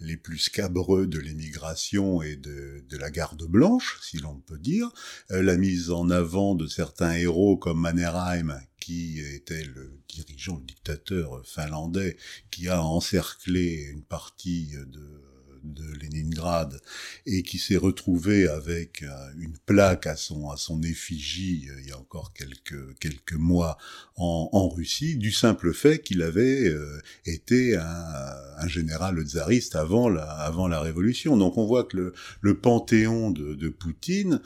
les 0.00 0.16
plus 0.16 0.38
scabreux 0.38 1.06
de 1.06 1.18
l'émigration 1.18 2.22
et 2.22 2.36
de, 2.36 2.84
la 2.92 3.10
garde 3.10 3.44
blanche, 3.44 3.98
si 4.02 4.18
l'on 4.18 4.40
peut 4.40 4.58
dire, 4.58 4.90
euh, 5.30 5.42
la 5.42 5.56
mise 5.56 5.90
en 5.90 6.10
avant 6.10 6.54
de 6.54 6.66
certains 6.66 7.14
héros 7.14 7.56
comme 7.56 7.80
Mannerheim, 7.80 8.60
qui 8.80 9.20
était 9.20 9.64
le 9.64 9.98
dirigeant, 10.08 10.56
le 10.56 10.64
dictateur 10.64 11.44
finlandais, 11.44 12.16
qui 12.50 12.68
a 12.68 12.82
encerclé 12.82 13.88
une 13.90 14.02
partie 14.02 14.72
de 14.86 15.27
de 15.64 15.84
Leningrad 16.02 16.80
et 17.26 17.42
qui 17.42 17.58
s'est 17.58 17.76
retrouvé 17.76 18.48
avec 18.48 19.02
euh, 19.02 19.08
une 19.38 19.56
plaque 19.66 20.06
à 20.06 20.16
son 20.16 20.50
à 20.50 20.56
son 20.56 20.82
effigie 20.82 21.68
euh, 21.70 21.80
il 21.80 21.88
y 21.88 21.92
a 21.92 21.98
encore 21.98 22.32
quelques 22.32 22.98
quelques 22.98 23.34
mois 23.34 23.78
en, 24.16 24.48
en 24.52 24.68
Russie 24.68 25.16
du 25.16 25.32
simple 25.32 25.72
fait 25.72 26.00
qu'il 26.00 26.22
avait 26.22 26.68
euh, 26.68 27.00
été 27.26 27.76
un, 27.76 28.34
un, 28.58 28.68
général 28.68 29.20
tsariste 29.22 29.76
avant 29.76 30.08
la 30.08 30.24
avant 30.24 30.68
la 30.68 30.80
révolution. 30.80 31.36
Donc 31.36 31.56
on 31.58 31.66
voit 31.66 31.84
que 31.84 31.96
le, 31.96 32.14
le 32.40 32.58
panthéon 32.58 33.30
de, 33.30 33.54
de 33.54 33.68
Poutine 33.68 34.40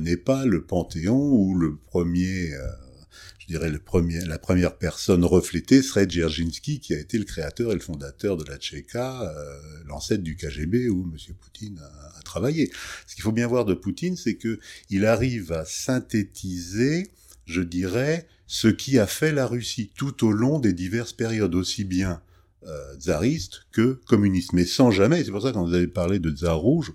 n'est 0.00 0.16
pas 0.16 0.44
le 0.46 0.62
panthéon 0.64 1.18
où 1.18 1.54
le 1.56 1.76
premier 1.76 2.50
je 2.50 2.87
dirais, 3.48 3.70
le 3.70 3.78
premier, 3.78 4.24
la 4.24 4.38
première 4.38 4.76
personne 4.76 5.24
reflétée 5.24 5.82
serait 5.82 6.06
Dzerzhinsky, 6.06 6.80
qui 6.80 6.94
a 6.94 6.98
été 6.98 7.18
le 7.18 7.24
créateur 7.24 7.72
et 7.72 7.74
le 7.74 7.80
fondateur 7.80 8.36
de 8.36 8.44
la 8.44 8.56
Tchéka, 8.56 9.22
euh, 9.22 9.58
l'ancêtre 9.86 10.22
du 10.22 10.36
KGB 10.36 10.88
où 10.88 11.02
M. 11.02 11.34
Poutine 11.40 11.80
a, 11.80 12.18
a 12.18 12.22
travaillé. 12.22 12.70
Ce 13.06 13.14
qu'il 13.14 13.22
faut 13.22 13.32
bien 13.32 13.46
voir 13.46 13.64
de 13.64 13.74
Poutine, 13.74 14.16
c'est 14.16 14.36
que 14.36 14.60
il 14.90 15.06
arrive 15.06 15.52
à 15.52 15.64
synthétiser, 15.64 17.10
je 17.46 17.62
dirais, 17.62 18.26
ce 18.46 18.68
qui 18.68 18.98
a 18.98 19.06
fait 19.06 19.32
la 19.32 19.46
Russie 19.46 19.90
tout 19.94 20.26
au 20.26 20.32
long 20.32 20.58
des 20.58 20.72
diverses 20.72 21.12
périodes, 21.12 21.54
aussi 21.54 21.84
bien 21.84 22.22
euh, 22.66 22.96
tsariste 22.96 23.66
que 23.70 24.00
communiste, 24.06 24.52
mais 24.52 24.64
sans 24.64 24.90
jamais, 24.90 25.22
c'est 25.22 25.30
pour 25.30 25.42
ça 25.42 25.52
quand 25.52 25.64
vous 25.64 25.74
avez 25.74 25.86
parlé 25.86 26.18
de 26.18 26.30
tsar 26.30 26.58
rouge, 26.58 26.92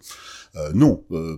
euh, 0.56 0.73
non, 0.73 1.04
euh, 1.12 1.38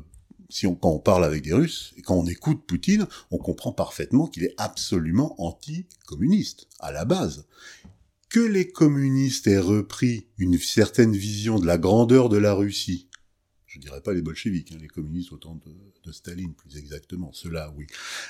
si 0.50 0.68
on, 0.68 0.76
quand 0.76 0.92
on 0.92 1.00
parle 1.00 1.26
avec 1.26 1.44
des 1.44 1.54
Russes 1.54 1.94
et 1.98 2.02
quand 2.02 2.16
on 2.16 2.26
écoute 2.26 2.66
Poutine, 2.66 3.08
on 3.32 3.38
comprend 3.38 3.72
parfaitement 3.72 4.28
qu'il 4.28 4.44
est 4.44 4.54
absolument 4.58 5.36
anti-communiste, 5.42 6.68
à 6.80 6.92
la 6.92 7.06
base. 7.06 7.46
Que 8.30 8.40
les 8.40 8.68
communistes 8.68 9.48
aient 9.48 9.60
repris 9.60 10.28
une 10.38 10.58
certaine 10.58 11.16
vision 11.16 11.60
de 11.60 11.66
la 11.66 11.78
grandeur 11.78 12.30
de 12.30 12.38
la 12.38 12.54
Russie, 12.54 13.08
je 13.76 13.80
dirais 13.80 14.02
pas 14.02 14.14
les 14.14 14.22
bolcheviks, 14.22 14.72
hein, 14.72 14.78
les 14.80 14.88
communistes 14.88 15.34
autant 15.34 15.56
de, 15.56 15.72
de, 16.04 16.12
Staline 16.12 16.54
plus 16.54 16.78
exactement, 16.78 17.34
cela 17.34 17.74
oui, 17.76 17.88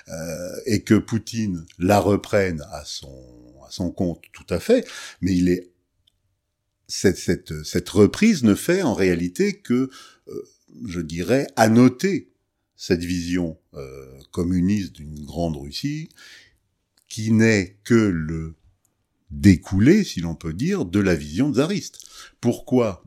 euh, 0.08 0.56
et 0.66 0.82
que 0.82 0.96
Poutine 0.96 1.66
la 1.78 2.00
reprenne 2.00 2.64
à 2.72 2.84
son, 2.84 3.14
à 3.66 3.70
son 3.70 3.92
compte 3.92 4.24
tout 4.34 4.46
à 4.50 4.60
fait, 4.60 4.88
mais 5.22 5.36
il 5.36 5.50
est 5.50 5.72
cette, 6.88 7.18
cette, 7.18 7.64
cette 7.64 7.90
reprise 7.90 8.44
ne 8.44 8.56
fait 8.56 8.82
en 8.82 8.94
réalité 8.94 9.60
que 9.60 9.90
euh, 10.28 10.44
je 10.86 11.00
dirais, 11.00 11.48
annoter 11.56 12.32
cette 12.76 13.04
vision 13.04 13.58
euh, 13.74 14.20
communiste 14.32 14.94
d'une 14.94 15.24
grande 15.26 15.56
Russie, 15.58 16.10
qui 17.08 17.32
n'est 17.32 17.78
que 17.84 17.94
le 17.94 18.56
découlé, 19.32 20.04
si 20.04 20.20
l'on 20.20 20.36
peut 20.36 20.54
dire, 20.54 20.86
de 20.86 21.00
la 21.00 21.16
vision 21.16 21.54
tsariste. 21.54 22.00
Pourquoi? 22.42 23.04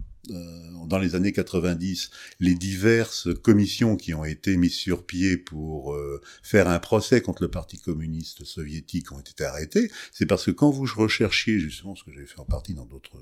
Dans 0.87 0.99
les 0.99 1.15
années 1.15 1.33
90, 1.33 2.11
les 2.41 2.55
diverses 2.55 3.29
commissions 3.43 3.97
qui 3.97 4.15
ont 4.15 4.25
été 4.25 4.57
mises 4.57 4.75
sur 4.75 5.05
pied 5.05 5.37
pour 5.37 5.95
euh, 5.95 6.21
faire 6.43 6.69
un 6.69 6.79
procès 6.79 7.21
contre 7.21 7.43
le 7.43 7.51
Parti 7.51 7.79
communiste 7.79 8.45
soviétique 8.45 9.13
ont 9.13 9.21
été 9.21 9.45
arrêtées, 9.45 9.91
c'est 10.13 10.27
parce 10.27 10.47
que 10.47 10.51
quand 10.51 10.71
vous 10.71 10.87
recherchiez 10.97 11.59
justement 11.59 11.95
ce 11.95 12.05
que 12.05 12.13
j'ai 12.13 12.27
fait 12.27 12.41
en 12.41 12.45
partie 12.45 12.75
dans 12.75 12.87
d'autres 12.87 13.19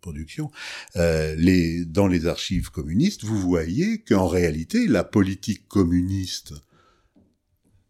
productions, 0.00 0.50
euh, 0.96 1.34
les, 1.36 1.84
dans 1.84 2.06
les 2.06 2.26
archives 2.26 2.70
communistes, 2.70 3.24
vous 3.24 3.38
voyez 3.38 3.98
qu'en 3.98 4.26
réalité, 4.26 4.86
la 4.86 5.04
politique 5.04 5.66
communiste 5.68 6.54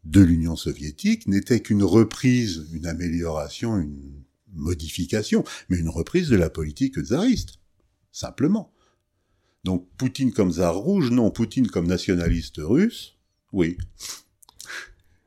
de 0.05 0.21
l'Union 0.21 0.57
soviétique 0.57 1.27
n'était 1.27 1.61
qu'une 1.61 1.83
reprise, 1.83 2.67
une 2.73 2.87
amélioration, 2.87 3.79
une 3.79 4.25
modification, 4.55 5.45
mais 5.69 5.79
une 5.79 5.89
reprise 5.89 6.29
de 6.29 6.37
la 6.37 6.51
politique 6.51 6.99
tsariste, 6.99 7.58
simplement. 8.19 8.73
Donc 9.65 9.89
Poutine 9.97 10.33
comme 10.33 10.53
tsar 10.53 10.77
rouge, 10.77 11.11
non. 11.11 11.31
Poutine 11.31 11.69
comme 11.69 11.87
nationaliste 11.87 12.57
russe, 12.59 13.17
oui. 13.53 13.77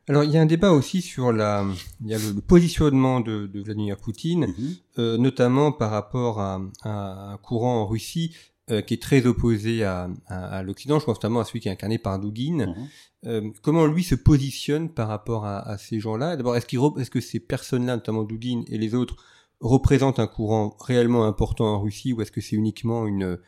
Alors 0.08 0.24
il 0.24 0.32
y 0.32 0.38
a 0.38 0.42
un 0.42 0.46
débat 0.46 0.72
aussi 0.72 1.02
sur 1.02 1.32
la, 1.32 1.66
il 2.02 2.10
y 2.10 2.14
a 2.14 2.18
le, 2.18 2.42
positionnement 2.42 3.22
de, 3.22 3.48
de, 3.48 3.62
Vladimir 3.62 3.98
Poutine, 3.98 4.48
mhm. 4.48 4.76
euh, 5.00 5.18
notamment 5.18 5.72
par 5.72 5.92
rapport 5.92 6.40
à, 6.40 6.62
à, 6.82 7.34
un 7.34 7.38
courant 7.38 7.82
en 7.82 7.88
Russie 7.88 8.36
euh, 8.72 8.82
qui 8.82 8.94
est 8.96 9.02
très 9.02 9.26
opposé 9.26 9.84
à, 9.84 10.10
à 10.28 10.64
l'Occident. 10.64 11.00
Je 11.00 11.06
pense 11.06 11.18
notamment 11.18 11.40
à 11.40 11.46
celui 11.46 11.60
qui 11.60 11.68
est 11.68 11.72
incarné 11.72 11.98
par 11.98 12.20
Dugin. 12.20 12.68
Mhm. 12.68 12.88
Euh, 13.28 13.50
comment 13.62 13.86
lui 13.86 14.04
se 14.04 14.16
positionne 14.16 14.90
par 14.90 15.08
rapport 15.08 15.46
à, 15.46 15.78
ces 15.78 16.00
gens-là? 16.00 16.36
D'abord, 16.36 16.56
est-ce, 16.56 16.66
est-ce 17.00 17.12
que 17.12 17.22
ces 17.22 17.40
personnes-là, 17.40 17.96
notamment 17.96 18.24
Dugin 18.24 18.64
et 18.68 18.78
les 18.78 18.96
autres, 18.96 19.18
représentent 19.62 20.20
un 20.20 20.28
courant 20.28 20.76
réellement 20.80 21.26
important 21.26 21.66
en 21.66 21.82
Russie 21.82 22.14
ou 22.14 22.22
est-ce 22.22 22.32
que 22.32 22.42
c'est 22.42 22.56
uniquement 22.56 23.08
une 23.08 23.40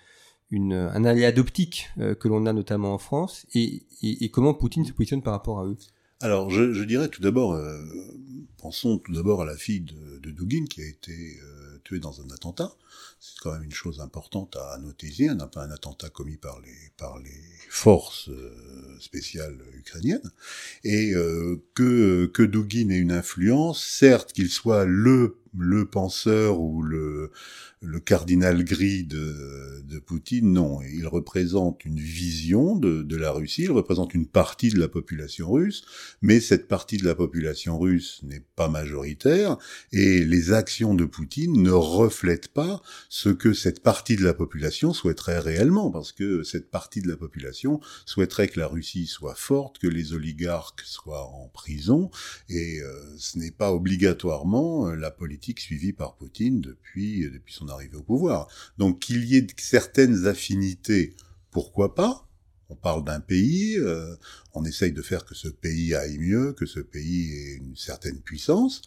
une, 0.54 0.74
un 0.74 1.04
aléa 1.04 1.32
d'optique 1.32 1.90
euh, 1.98 2.14
que 2.14 2.28
l'on 2.28 2.46
a 2.46 2.54
notamment 2.54 2.94
en 2.94 3.00
France 3.00 3.48
et, 3.56 3.88
et, 4.04 4.24
et, 4.24 4.30
comment 4.30 4.54
Poutine 4.54 4.86
se 4.86 4.94
positionne 4.94 5.24
par 5.24 5.34
rapport 5.34 5.60
à 5.60 5.66
eux? 5.66 5.78
Alors, 6.22 6.52
je, 6.52 6.74
je 6.74 6.84
dirais 6.84 7.10
tout 7.10 7.22
d'abord, 7.22 7.54
euh, 7.54 7.76
pensons 8.58 9.00
tout 9.00 9.14
d'abord 9.14 9.42
à 9.42 9.46
la 9.46 9.58
fille 9.58 9.82
de, 9.82 10.20
de 10.20 10.32
Dugin 10.32 10.66
qui 10.66 10.82
a 10.82 10.88
été 10.88 11.12
euh, 11.12 11.63
tuée 11.84 12.00
dans 12.00 12.22
un 12.22 12.30
attentat. 12.32 12.76
C'est 13.20 13.40
quand 13.40 13.54
même 13.54 13.64
une 13.64 13.74
chose 13.74 14.00
importante 14.02 14.56
à 14.56 14.78
noter 14.80 15.30
un, 15.30 15.40
un 15.40 15.72
attentat 15.72 16.10
commis 16.10 16.38
par 16.38 16.60
les, 16.62 16.92
par 16.98 17.20
les 17.20 17.42
forces 17.70 18.30
euh, 18.30 18.98
spéciales 19.00 19.58
ukrainiennes, 19.74 20.32
et 20.84 21.14
euh, 21.14 21.64
que, 21.74 22.26
que 22.28 22.44
Dugin 22.44 22.90
ait 22.90 22.98
une 22.98 23.12
influence, 23.12 23.84
certes 23.84 24.34
qu'il 24.34 24.50
soit 24.50 24.86
le 24.86 25.38
le 25.58 25.86
penseur 25.86 26.60
ou 26.60 26.82
le 26.82 27.32
le 27.84 28.00
cardinal 28.00 28.64
gris 28.64 29.04
de, 29.04 29.84
de 29.84 30.00
Poutine, 30.00 30.54
non. 30.54 30.82
Il 30.82 31.06
représente 31.06 31.84
une 31.84 32.00
vision 32.00 32.76
de, 32.78 33.04
de, 33.04 33.18
la 33.18 33.32
Russie, 33.32 33.64
il 33.64 33.72
représente 33.72 34.14
une 34.14 34.26
partie 34.26 34.70
de 34.70 34.80
la 34.80 34.88
population 34.88 35.52
russe, 35.52 35.84
mais 36.22 36.40
cette 36.40 36.68
partie 36.68 36.98
de 36.98 37.06
la 37.06 37.14
population 37.14 37.78
russe 37.78 38.22
n'est 38.24 38.46
pas 38.56 38.70
majoritaire, 38.70 39.58
et 39.92 40.24
les 40.24 40.54
actions 40.54 40.96
de 40.96 41.04
Poutine 41.04 41.62
ne 41.62 41.72
reflètent 41.72 42.48
pas 42.48 42.82
ce 43.10 43.30
que 43.30 43.54
cette 43.54 43.84
partie 43.84 44.16
de 44.16 44.24
la 44.24 44.34
population 44.34 44.94
souhaiterait 44.94 45.40
réellement, 45.40 45.92
parce 45.92 46.14
que 46.14 46.44
cette 46.44 46.72
partie 46.72 47.02
de 47.02 47.10
la 47.10 47.18
population 47.18 47.82
souhaiterait 48.06 48.48
que 48.48 48.62
la 48.62 48.68
Russie 48.68 49.08
soit 49.08 49.36
forte, 49.36 49.78
que 49.80 49.88
les 49.88 50.14
oligarques 50.14 50.82
soient 50.86 51.28
en 51.28 51.50
prison, 51.50 52.10
et 52.48 52.80
euh, 52.80 52.94
ce 53.18 53.38
n'est 53.38 53.52
pas 53.52 53.74
obligatoirement 53.74 54.88
euh, 54.88 54.96
la 54.96 55.12
politique 55.12 55.60
suivie 55.60 55.94
par 55.94 56.16
Poutine 56.16 56.62
depuis, 56.62 57.30
depuis 57.30 57.54
son 57.54 57.68
arrivé 57.74 57.98
au 57.98 58.04
pouvoir. 58.04 58.48
Donc 58.78 59.00
qu'il 59.00 59.26
y 59.26 59.38
ait 59.38 59.48
certaines 59.58 60.28
affinités, 60.28 61.16
pourquoi 61.52 61.96
pas? 61.96 62.28
On 62.70 62.76
parle 62.76 63.04
d'un 63.04 63.20
pays, 63.20 63.78
euh, 63.78 64.16
on 64.54 64.66
essaye 64.66 64.94
de 64.94 65.02
faire 65.02 65.26
que 65.26 65.36
ce 65.36 65.48
pays 65.48 65.94
aille 65.94 66.18
mieux, 66.18 66.54
que 66.54 66.66
ce 66.66 66.80
pays 66.80 67.32
ait 67.32 67.56
une 67.58 67.76
certaine 67.76 68.20
puissance. 68.20 68.82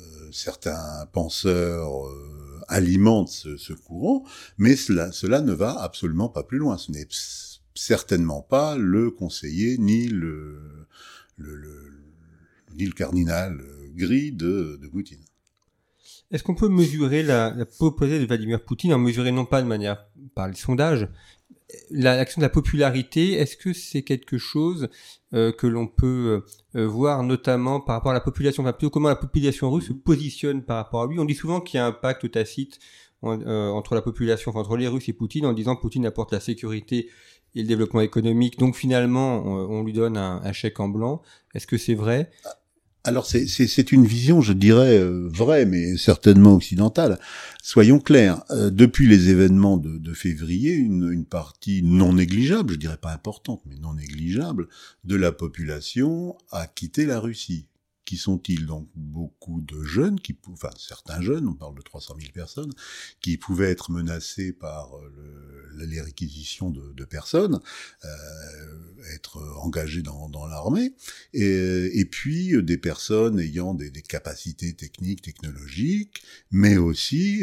Euh, 0.00 0.28
certains 0.32 1.06
penseurs 1.12 2.08
euh, 2.08 2.60
alimentent 2.68 3.28
ce, 3.28 3.56
ce, 3.56 3.72
courant, 3.72 4.24
mais 4.56 4.74
cela, 4.76 5.12
cela 5.12 5.40
ne 5.40 5.52
va 5.52 5.80
absolument 5.80 6.28
pas 6.28 6.42
plus 6.42 6.58
loin. 6.58 6.78
Ce 6.78 6.90
n'est 6.90 7.06
certainement 7.74 8.42
pas 8.42 8.76
le 8.76 9.10
conseiller 9.10 9.78
ni 9.78 10.08
le, 10.08 10.86
le, 11.36 11.54
le, 11.54 11.92
ni 12.74 12.86
le 12.86 12.92
cardinal 12.92 13.62
gris 13.94 14.32
de, 14.32 14.78
de 14.82 14.88
Poutine. 14.88 15.27
Est-ce 16.30 16.42
qu'on 16.42 16.54
peut 16.54 16.68
mesurer 16.68 17.22
la, 17.22 17.54
la 17.56 17.64
popularité 17.64 18.20
de 18.20 18.26
Vladimir 18.26 18.62
Poutine, 18.62 18.92
en 18.92 18.98
mesurer 18.98 19.32
non 19.32 19.46
pas 19.46 19.62
de 19.62 19.66
manière 19.66 20.06
par 20.34 20.48
les 20.48 20.54
sondages, 20.54 21.08
l'action 21.90 22.40
de 22.40 22.44
la 22.44 22.50
popularité, 22.50 23.32
est-ce 23.32 23.56
que 23.56 23.72
c'est 23.72 24.02
quelque 24.02 24.38
chose 24.38 24.88
euh, 25.34 25.52
que 25.52 25.66
l'on 25.66 25.86
peut 25.86 26.44
euh, 26.76 26.86
voir 26.86 27.22
notamment 27.22 27.80
par 27.80 27.96
rapport 27.96 28.10
à 28.10 28.14
la 28.14 28.20
population, 28.20 28.62
enfin 28.62 28.72
plutôt 28.72 28.90
comment 28.90 29.08
la 29.08 29.16
population 29.16 29.70
russe 29.70 29.88
se 29.88 29.92
positionne 29.92 30.62
par 30.62 30.76
rapport 30.76 31.02
à 31.02 31.06
lui? 31.06 31.18
On 31.18 31.24
dit 31.24 31.34
souvent 31.34 31.60
qu'il 31.60 31.78
y 31.78 31.80
a 31.80 31.86
un 31.86 31.92
pacte 31.92 32.30
tacite 32.30 32.78
euh, 33.24 33.68
entre 33.68 33.94
la 33.94 34.02
population, 34.02 34.56
entre 34.56 34.76
les 34.76 34.88
Russes 34.88 35.08
et 35.08 35.12
Poutine, 35.12 35.46
en 35.46 35.52
disant 35.52 35.76
Poutine 35.76 36.06
apporte 36.06 36.32
la 36.32 36.40
sécurité 36.40 37.10
et 37.54 37.62
le 37.62 37.68
développement 37.68 38.00
économique, 38.00 38.58
donc 38.58 38.76
finalement 38.76 39.42
on, 39.44 39.82
lui 39.82 39.94
donne 39.94 40.18
un 40.18 40.52
chèque 40.52 40.80
en 40.80 40.88
blanc. 40.88 41.22
Est-ce 41.54 41.66
que 41.66 41.78
c'est 41.78 41.94
vrai? 41.94 42.30
Alors 43.08 43.26
c'est 43.26 43.92
une 43.92 44.06
vision, 44.06 44.42
je 44.42 44.52
dirais, 44.52 44.98
euh, 44.98 45.28
vraie, 45.32 45.64
mais 45.64 45.96
certainement 45.96 46.54
occidentale. 46.54 47.18
Soyons 47.62 48.00
clairs, 48.00 48.42
euh, 48.50 48.70
depuis 48.70 49.08
les 49.08 49.30
événements 49.30 49.78
de, 49.78 49.96
de 49.96 50.12
février, 50.12 50.74
une, 50.74 51.10
une, 51.10 51.24
partie 51.24 51.82
non 51.82 52.12
négligeable, 52.12 52.74
je 52.74 52.78
dirais 52.78 52.98
pas 52.98 53.12
importante, 53.12 53.62
mais 53.66 53.76
non 53.76 53.94
négligeable, 53.94 54.68
de 55.04 55.16
la 55.16 55.32
population 55.32 56.36
a 56.50 56.66
quitté 56.66 57.06
la 57.06 57.18
Russie. 57.18 57.67
Qui 58.08 58.16
sont-ils? 58.16 58.64
Donc 58.64 58.88
beaucoup 58.94 59.60
de 59.60 59.82
jeunes, 59.82 60.18
qui, 60.18 60.34
enfin 60.50 60.70
certains 60.78 61.20
jeunes, 61.20 61.46
on 61.46 61.52
parle 61.52 61.74
de 61.74 61.82
300 61.82 62.14
000 62.18 62.32
personnes, 62.32 62.72
qui 63.20 63.36
pouvaient 63.36 63.70
être 63.70 63.90
menacés 63.90 64.54
par 64.54 64.96
euh, 64.96 65.12
le, 65.74 65.84
les 65.84 66.00
réquisitions 66.00 66.70
de, 66.70 67.04
personnes, 67.04 67.60
euh, 68.06 68.08
être 69.14 69.42
engagés 69.60 70.00
dans, 70.00 70.46
l'armée, 70.46 70.94
et, 71.34 72.06
puis 72.10 72.54
euh, 72.54 72.62
des 72.62 72.78
personnes 72.78 73.38
ayant 73.40 73.74
des, 73.74 73.92
capacités 74.00 74.72
techniques, 74.72 75.20
technologiques, 75.20 76.22
mais 76.50 76.78
aussi 76.78 77.42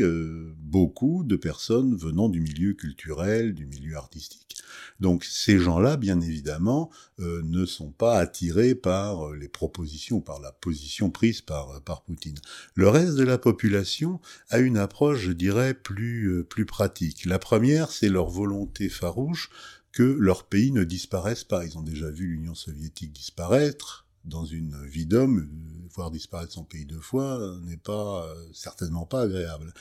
beaucoup 0.58 1.24
de 1.24 1.36
personnes 1.36 1.96
venant 1.96 2.28
du 2.28 2.42
milieu 2.42 2.74
culturel, 2.74 3.54
du 3.54 3.68
milieu 3.68 3.98
artistique. 3.98 4.56
Donc 5.00 5.24
ces 5.26 5.60
gens-là, 5.60 5.96
bien 5.96 6.20
évidemment, 6.22 6.90
ne 7.20 7.66
sont 7.66 7.92
pas 7.92 8.18
attirés 8.18 8.74
par 8.74 9.32
les 9.34 9.50
propositions, 9.50 10.22
par 10.22 10.40
la 10.40 10.55
position 10.60 11.10
prise 11.10 11.42
par, 11.42 11.82
par 11.82 12.04
Poutine. 12.04 12.40
Le 12.74 12.90
reste 12.90 13.16
de 13.16 13.24
la 13.24 13.38
population 13.38 14.20
a 14.50 14.60
une 14.60 14.78
approche, 14.78 15.20
je 15.20 15.32
dirais, 15.32 15.74
plus, 15.74 16.28
euh, 16.28 16.44
plus 16.44 16.66
pratique. 16.66 17.26
La 17.26 17.40
première, 17.40 17.92
c'est 17.92 18.10
leur 18.10 18.30
volonté 18.30 18.90
farouche 18.90 19.50
que 19.92 20.04
leur 20.04 20.44
pays 20.44 20.72
ne 20.72 20.84
disparaisse 20.84 21.44
pas. 21.44 21.66
Ils 21.66 21.78
ont 21.78 21.84
déjà 21.84 22.10
vu 22.10 22.28
l'Union 22.28 22.56
soviétique 22.56 23.14
disparaître, 23.14 24.06
dans 24.26 24.46
une 24.46 24.84
vie 24.88 25.06
d'homme, 25.06 25.40
euh, 25.40 25.88
voir 25.94 26.12
disparaître 26.12 26.54
son 26.54 26.64
pays 26.64 26.86
deux 26.86 27.00
fois 27.00 27.40
euh, 27.40 27.60
n'est 27.62 27.78
pas 27.78 28.28
certainement 28.54 29.06
pas 29.06 29.22
agréable. 29.22 29.74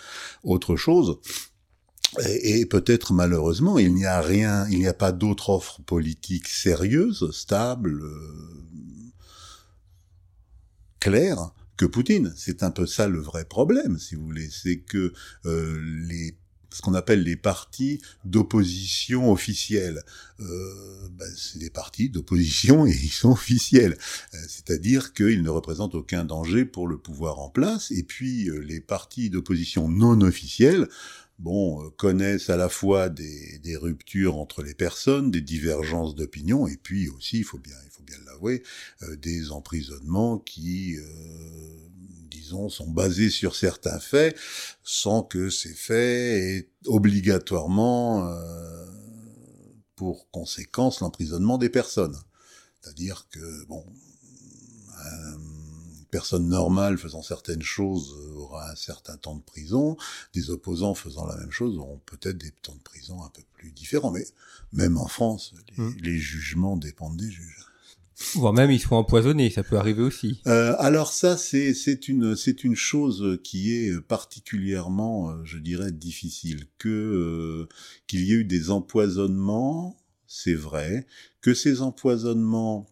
Autre 0.42 0.76
chose, 0.76 1.18
et, 2.22 2.64
peut-être 2.66 3.12
malheureusement, 3.12 3.78
il 3.78 3.92
n'y 3.92 4.04
a 4.04 4.20
rien, 4.20 4.68
il 4.68 4.78
n'y 4.78 4.86
a 4.86 4.94
pas 4.94 5.10
d'autre 5.10 5.50
offre 5.50 5.82
politique 5.82 6.46
sérieuse, 6.46 7.30
stable, 7.32 8.02
que 11.76 11.84
Poutine. 11.84 12.32
C'est 12.36 12.62
un 12.62 12.70
peu 12.70 12.86
ça 12.86 13.08
le 13.08 13.20
vrai 13.20 13.44
problème, 13.44 13.98
si 13.98 14.14
vous 14.14 14.24
voulez. 14.24 14.48
C'est 14.50 14.78
que 14.78 15.12
euh, 15.44 15.80
les 16.08 16.36
ce 16.74 16.82
qu'on 16.82 16.94
appelle 16.94 17.22
les 17.22 17.36
partis 17.36 18.00
d'opposition 18.24 19.30
officielle. 19.30 20.02
Euh, 20.40 21.08
ben, 21.12 21.30
c'est 21.36 21.60
des 21.60 21.70
partis 21.70 22.08
d'opposition 22.08 22.84
et 22.84 22.90
ils 22.90 23.12
sont 23.12 23.30
officiels. 23.30 23.96
Euh, 24.34 24.38
c'est-à-dire 24.48 25.12
qu'ils 25.12 25.42
ne 25.42 25.50
représentent 25.50 25.94
aucun 25.94 26.24
danger 26.24 26.64
pour 26.64 26.88
le 26.88 26.98
pouvoir 26.98 27.38
en 27.38 27.48
place. 27.48 27.92
Et 27.92 28.02
puis 28.02 28.48
euh, 28.48 28.58
les 28.58 28.80
partis 28.80 29.30
d'opposition 29.30 29.88
non 29.88 30.20
officiels, 30.20 30.88
bon, 31.38 31.84
euh, 31.84 31.90
connaissent 31.90 32.50
à 32.50 32.56
la 32.56 32.68
fois 32.68 33.08
des, 33.08 33.76
ruptures 33.76 34.36
entre 34.36 34.62
les 34.62 34.74
personnes, 34.74 35.30
des 35.30 35.40
divergences 35.40 36.14
d'opinion, 36.14 36.66
et 36.66 36.76
puis 36.76 37.08
aussi, 37.08 37.38
il 37.38 37.44
faut 37.44 37.58
bien, 37.58 37.76
il 37.84 37.90
faut 37.90 38.02
bien 38.02 38.18
l'avouer, 38.26 38.62
euh, 39.02 39.16
des 39.16 39.50
emprisonnements 39.50 40.38
qui, 40.38 40.96
euh, 40.96 41.02
disons, 42.30 42.68
sont 42.68 42.88
basés 42.88 43.30
sur 43.30 43.56
certains 43.56 43.98
faits, 43.98 44.36
sans 44.82 45.22
que 45.22 45.50
ces 45.50 45.74
faits 45.74 45.96
aient 45.96 46.70
obligatoirement 46.86 48.30
pour 49.96 50.30
conséquence 50.30 51.00
l'emprisonnement 51.00 51.58
des 51.58 51.70
personnes. 51.70 52.16
C'est-à-dire 52.80 53.26
que, 53.30 53.64
bon, 53.66 53.84
personne 56.14 56.46
normale 56.46 56.96
faisant 56.96 57.22
certaines 57.22 57.62
choses 57.62 58.14
euh, 58.16 58.34
aura 58.36 58.70
un 58.70 58.76
certain 58.76 59.16
temps 59.16 59.34
de 59.34 59.42
prison, 59.42 59.96
des 60.32 60.50
opposants 60.50 60.94
faisant 60.94 61.26
la 61.26 61.36
même 61.36 61.50
chose 61.50 61.76
auront 61.76 62.00
peut-être 62.06 62.38
des 62.38 62.52
temps 62.52 62.76
de 62.76 62.82
prison 62.82 63.20
un 63.24 63.30
peu 63.30 63.42
plus 63.54 63.72
différents, 63.72 64.12
mais 64.12 64.24
même 64.72 64.96
en 64.96 65.08
France, 65.08 65.54
les, 65.76 65.82
mmh. 65.82 65.96
les 66.02 66.16
jugements 66.16 66.76
dépendent 66.76 67.16
des 67.16 67.28
juges. 67.28 67.66
Voire 68.34 68.52
même 68.52 68.70
ils 68.70 68.78
sont 68.78 68.94
empoisonnés, 68.94 69.50
ça 69.50 69.64
peut 69.64 69.76
arriver 69.76 70.02
aussi. 70.02 70.40
Euh, 70.46 70.76
alors 70.78 71.12
ça, 71.12 71.36
c'est 71.36 72.08
une 72.08 72.76
chose 72.76 73.40
qui 73.42 73.74
est 73.74 74.00
particulièrement, 74.00 75.30
euh, 75.30 75.40
je 75.42 75.58
dirais, 75.58 75.90
difficile. 75.90 76.66
Que 76.78 76.88
euh, 76.88 77.68
qu'il 78.06 78.20
y 78.20 78.30
ait 78.30 78.36
eu 78.36 78.44
des 78.44 78.70
empoisonnements, 78.70 79.96
c'est 80.28 80.54
vrai. 80.54 81.08
Que 81.40 81.54
ces 81.54 81.82
empoisonnements 81.82 82.86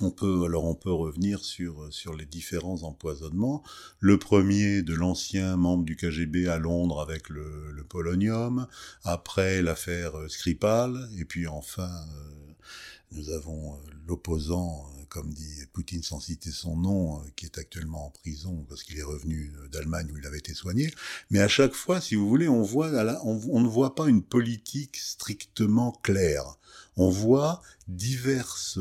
on 0.00 0.10
peut 0.10 0.44
alors 0.44 0.64
on 0.64 0.74
peut 0.74 0.92
revenir 0.92 1.44
sur 1.44 1.92
sur 1.92 2.14
les 2.14 2.26
différents 2.26 2.82
empoisonnements. 2.82 3.62
Le 4.00 4.18
premier 4.18 4.82
de 4.82 4.94
l'ancien 4.94 5.56
membre 5.56 5.84
du 5.84 5.96
KGB 5.96 6.48
à 6.48 6.58
Londres 6.58 7.00
avec 7.00 7.28
le, 7.28 7.70
le 7.70 7.84
polonium, 7.84 8.66
après 9.04 9.62
l'affaire 9.62 10.12
Skripal, 10.28 11.08
et 11.18 11.24
puis 11.24 11.46
enfin 11.46 11.90
euh, 11.90 12.44
nous 13.12 13.30
avons 13.30 13.78
l'opposant, 14.08 14.90
comme 15.08 15.32
dit 15.32 15.60
Poutine 15.72 16.02
sans 16.02 16.18
citer 16.18 16.50
son 16.50 16.76
nom, 16.76 17.22
qui 17.36 17.46
est 17.46 17.58
actuellement 17.58 18.06
en 18.06 18.10
prison 18.10 18.66
parce 18.68 18.82
qu'il 18.82 18.98
est 18.98 19.04
revenu 19.04 19.52
d'Allemagne 19.70 20.10
où 20.12 20.18
il 20.18 20.26
avait 20.26 20.38
été 20.38 20.54
soigné. 20.54 20.92
Mais 21.30 21.38
à 21.38 21.46
chaque 21.46 21.74
fois, 21.74 22.00
si 22.00 22.16
vous 22.16 22.28
voulez, 22.28 22.48
on 22.48 22.62
voit 22.62 22.90
on, 23.24 23.40
on 23.50 23.60
ne 23.60 23.68
voit 23.68 23.94
pas 23.94 24.08
une 24.08 24.22
politique 24.22 24.96
strictement 24.96 25.92
claire. 26.02 26.56
On 26.96 27.08
voit 27.08 27.62
diverses 27.86 28.78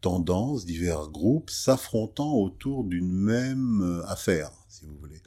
tendances, 0.00 0.64
divers 0.64 1.08
groupes 1.08 1.50
s'affrontant 1.50 2.34
autour 2.34 2.84
d'une 2.84 3.12
même 3.12 3.82
euh, 3.82 4.06
affaire, 4.06 4.50
si 4.68 4.84
vous 4.84 4.96
voulez. 4.98 5.20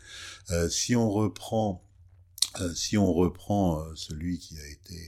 Euh, 0.51 0.69
si 0.69 0.95
on 0.95 1.09
reprend, 1.11 1.83
euh, 2.61 2.73
si 2.73 2.97
on 2.97 3.11
reprend 3.11 3.83
celui 3.95 4.39
qui 4.39 4.57
a 4.59 4.67
été 4.67 4.99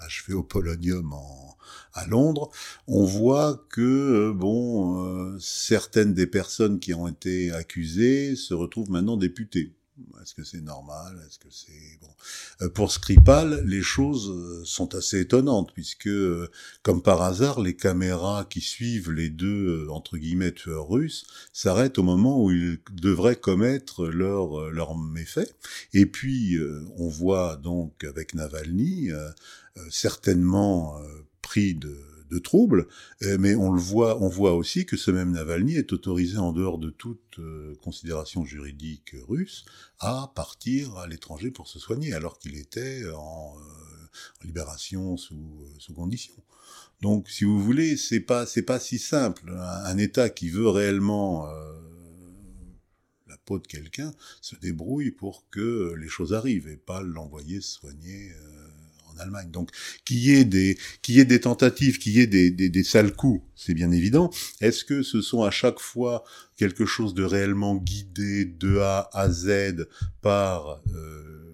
achevé 0.00 0.34
au 0.34 0.42
Polonium 0.42 1.12
en, 1.12 1.56
à 1.94 2.06
Londres, 2.06 2.50
on 2.86 3.04
voit 3.04 3.64
que 3.70 4.32
bon, 4.32 5.38
certaines 5.40 6.12
des 6.12 6.26
personnes 6.26 6.78
qui 6.78 6.92
ont 6.92 7.08
été 7.08 7.52
accusées 7.52 8.36
se 8.36 8.52
retrouvent 8.52 8.90
maintenant 8.90 9.16
députées. 9.16 9.72
Est-ce 10.20 10.34
que 10.34 10.42
c'est 10.42 10.60
normal? 10.60 11.22
Est-ce 11.26 11.38
que 11.38 11.50
c'est 11.50 11.98
bon 12.00 12.08
euh, 12.62 12.68
Pour 12.68 12.90
Skripal, 12.90 13.62
les 13.64 13.82
choses 13.82 14.28
euh, 14.28 14.64
sont 14.64 14.94
assez 14.96 15.20
étonnantes 15.20 15.72
puisque, 15.72 16.08
euh, 16.08 16.50
comme 16.82 17.00
par 17.00 17.22
hasard, 17.22 17.60
les 17.60 17.76
caméras 17.76 18.44
qui 18.44 18.60
suivent 18.60 19.12
les 19.12 19.30
deux 19.30 19.86
entre 19.90 20.16
guillemets 20.16 20.52
tueurs 20.52 20.88
russes 20.88 21.26
s'arrêtent 21.52 21.98
au 21.98 22.02
moment 22.02 22.42
où 22.42 22.50
ils 22.50 22.80
devraient 22.92 23.36
commettre 23.36 24.06
leur 24.06 24.70
leur 24.70 24.96
méfait. 24.96 25.48
Et 25.92 26.06
puis, 26.06 26.58
on 26.96 27.08
voit 27.08 27.56
donc 27.56 28.02
avec 28.04 28.34
Navalny 28.34 29.10
certainement 29.90 31.00
pris 31.42 31.74
de 31.74 31.96
de 32.34 32.40
troubles, 32.40 32.88
euh, 33.22 33.36
mais 33.38 33.54
on 33.54 33.72
le 33.72 33.80
voit, 33.80 34.20
on 34.20 34.28
voit 34.28 34.54
aussi 34.54 34.86
que 34.86 34.96
ce 34.96 35.10
même 35.10 35.30
Navalny 35.32 35.76
est 35.76 35.92
autorisé 35.92 36.36
en 36.36 36.52
dehors 36.52 36.78
de 36.78 36.90
toute 36.90 37.38
euh, 37.38 37.74
considération 37.80 38.44
juridique 38.44 39.14
russe 39.28 39.64
à 40.00 40.32
partir 40.34 40.96
à 40.96 41.06
l'étranger 41.06 41.52
pour 41.52 41.68
se 41.68 41.78
soigner, 41.78 42.12
alors 42.12 42.38
qu'il 42.38 42.56
était 42.56 43.04
en, 43.14 43.54
euh, 43.56 44.44
libération 44.44 45.16
sous, 45.16 45.64
sous 45.78 45.94
condition. 45.94 46.34
Donc, 47.00 47.28
si 47.28 47.44
vous 47.44 47.60
voulez, 47.60 47.96
c'est 47.96 48.20
pas 48.20 48.46
c'est 48.46 48.62
pas 48.62 48.80
si 48.80 48.98
simple. 48.98 49.50
Un, 49.50 49.98
État 49.98 50.28
qui 50.30 50.48
veut 50.48 50.68
réellement 50.68 51.46
la 53.26 53.36
peau 53.44 53.58
de 53.58 53.66
quelqu'un 53.66 54.14
se 54.40 54.56
débrouille 54.56 55.10
pour 55.10 55.48
que 55.50 55.94
les 55.98 56.08
choses 56.08 56.32
arrivent 56.32 56.68
et 56.68 56.76
pas 56.76 57.02
l'envoyer 57.02 57.60
se 57.60 57.80
Donc, 59.50 59.70
qu'il 60.04 60.18
y 60.18 60.32
ait 60.32 60.44
des, 60.44 60.78
qu'il 61.02 61.18
y 61.18 61.24
des 61.24 61.40
tentatives, 61.40 61.98
qu'il 61.98 62.12
y 62.12 62.20
ait 62.20 62.26
des, 62.26 62.50
des, 62.50 62.68
des 62.68 62.84
sales 62.84 63.14
coups, 63.14 63.44
c'est 63.56 63.74
bien 63.74 63.90
évident. 63.90 64.30
Est-ce 64.60 64.84
que 64.84 65.02
ce 65.02 65.20
sont 65.20 65.42
à 65.42 65.50
chaque 65.50 65.80
fois 65.80 66.24
quelque 66.56 66.86
chose 66.86 67.14
de 67.14 67.24
réellement 67.24 67.76
guidé 67.76 68.44
de 68.44 68.78
A 68.78 69.08
à 69.12 69.30
Z 69.30 69.86
par 70.20 70.80
euh, 70.92 71.44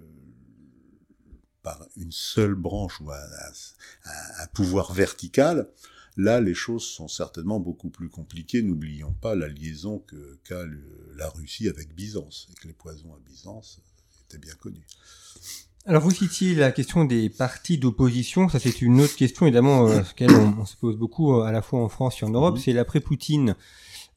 par 1.63 1.87
une 1.97 2.13
seule 2.13 2.55
branche 2.55 3.01
ou 3.01 3.11
un, 3.11 4.47
pouvoir 4.55 4.93
vertical 4.93 5.69
Là, 6.17 6.41
les 6.41 6.55
choses 6.55 6.85
sont 6.85 7.09
certainement 7.09 7.61
beaucoup 7.61 7.89
plus 7.89 8.11
compliquées. 8.11 8.63
N'oublions 8.63 9.13
pas 9.13 9.35
la 9.35 9.49
liaison 9.49 10.05
qu'a 10.45 10.65
la 11.15 11.29
Russie 11.29 11.69
avec 11.69 11.95
Byzance, 11.95 12.49
et 12.51 12.55
que 12.55 12.67
les 12.67 12.75
poisons 12.75 13.15
à 13.15 13.19
Byzance 13.21 13.81
étaient 14.25 14.39
bien 14.39 14.55
connus. 14.55 14.87
Alors 15.87 16.03
vous 16.03 16.11
citiez 16.11 16.55
la 16.55 16.73
question 16.73 17.05
des 17.05 17.31
partis 17.31 17.79
d'opposition, 17.79 18.49
ça 18.49 18.59
c'est 18.59 18.83
une 18.83 19.01
autre 19.01 19.17
question 19.17 19.47
évidemment 19.47 19.89
euh, 19.89 19.97
laquelle 19.97 20.31
on, 20.33 20.67
se 20.67 20.77
pose 20.77 20.97
beaucoup 20.97 21.35
euh, 21.35 21.45
à 21.45 21.53
la 21.53 21.63
fois 21.63 21.81
en 21.81 21.89
France 21.89 22.21
et 22.21 22.27
en 22.27 22.31
Europe, 22.31 22.59
c'est 22.59 22.73
l'après 22.73 23.01
Poutine. 23.01 23.57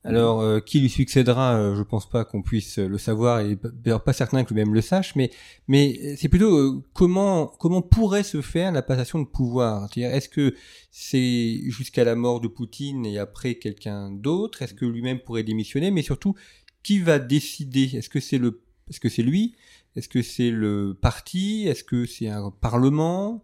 Alors 0.05 0.41
euh, 0.41 0.59
qui 0.59 0.81
lui 0.81 0.89
succédera, 0.89 1.55
euh, 1.55 1.75
je 1.77 1.81
pense 1.81 2.09
pas 2.09 2.25
qu'on 2.25 2.41
puisse 2.41 2.77
le 2.77 2.97
savoir 2.97 3.39
et 3.39 3.57
d'ailleurs 3.73 4.03
pas 4.03 4.11
certain 4.11 4.43
que 4.43 4.53
lui-même 4.53 4.73
le 4.73 4.81
sache, 4.81 5.15
mais 5.15 5.31
mais 5.69 6.17
c'est 6.17 6.27
plutôt 6.27 6.83
comment 6.91 7.47
comment 7.47 7.81
pourrait 7.81 8.23
se 8.23 8.41
faire 8.41 8.73
la 8.73 8.81
passation 8.81 9.19
de 9.19 9.25
pouvoir? 9.25 9.87
C'est-à-dire 9.87 10.13
est-ce 10.13 10.27
que 10.27 10.55
c'est 10.91 11.61
jusqu'à 11.67 12.03
la 12.03 12.15
mort 12.15 12.41
de 12.41 12.49
Poutine 12.49 13.05
et 13.05 13.17
après 13.17 13.55
quelqu'un 13.55 14.11
d'autre, 14.11 14.61
est-ce 14.61 14.73
que 14.73 14.85
lui-même 14.85 15.19
pourrait 15.19 15.43
démissionner, 15.43 15.89
mais 15.89 16.01
surtout 16.01 16.35
qui 16.83 16.99
va 16.99 17.17
décider? 17.17 17.95
Est-ce 17.95 18.09
que 18.09 18.19
c'est 18.19 18.37
le 18.37 18.59
est-ce 18.89 18.99
que 18.99 19.09
c'est 19.09 19.23
lui? 19.23 19.55
Est-ce 19.95 20.09
que 20.09 20.21
c'est 20.21 20.51
le 20.51 20.97
parti? 20.99 21.67
Est-ce 21.67 21.83
que 21.83 22.05
c'est 22.05 22.27
un 22.27 22.51
parlement? 22.51 23.43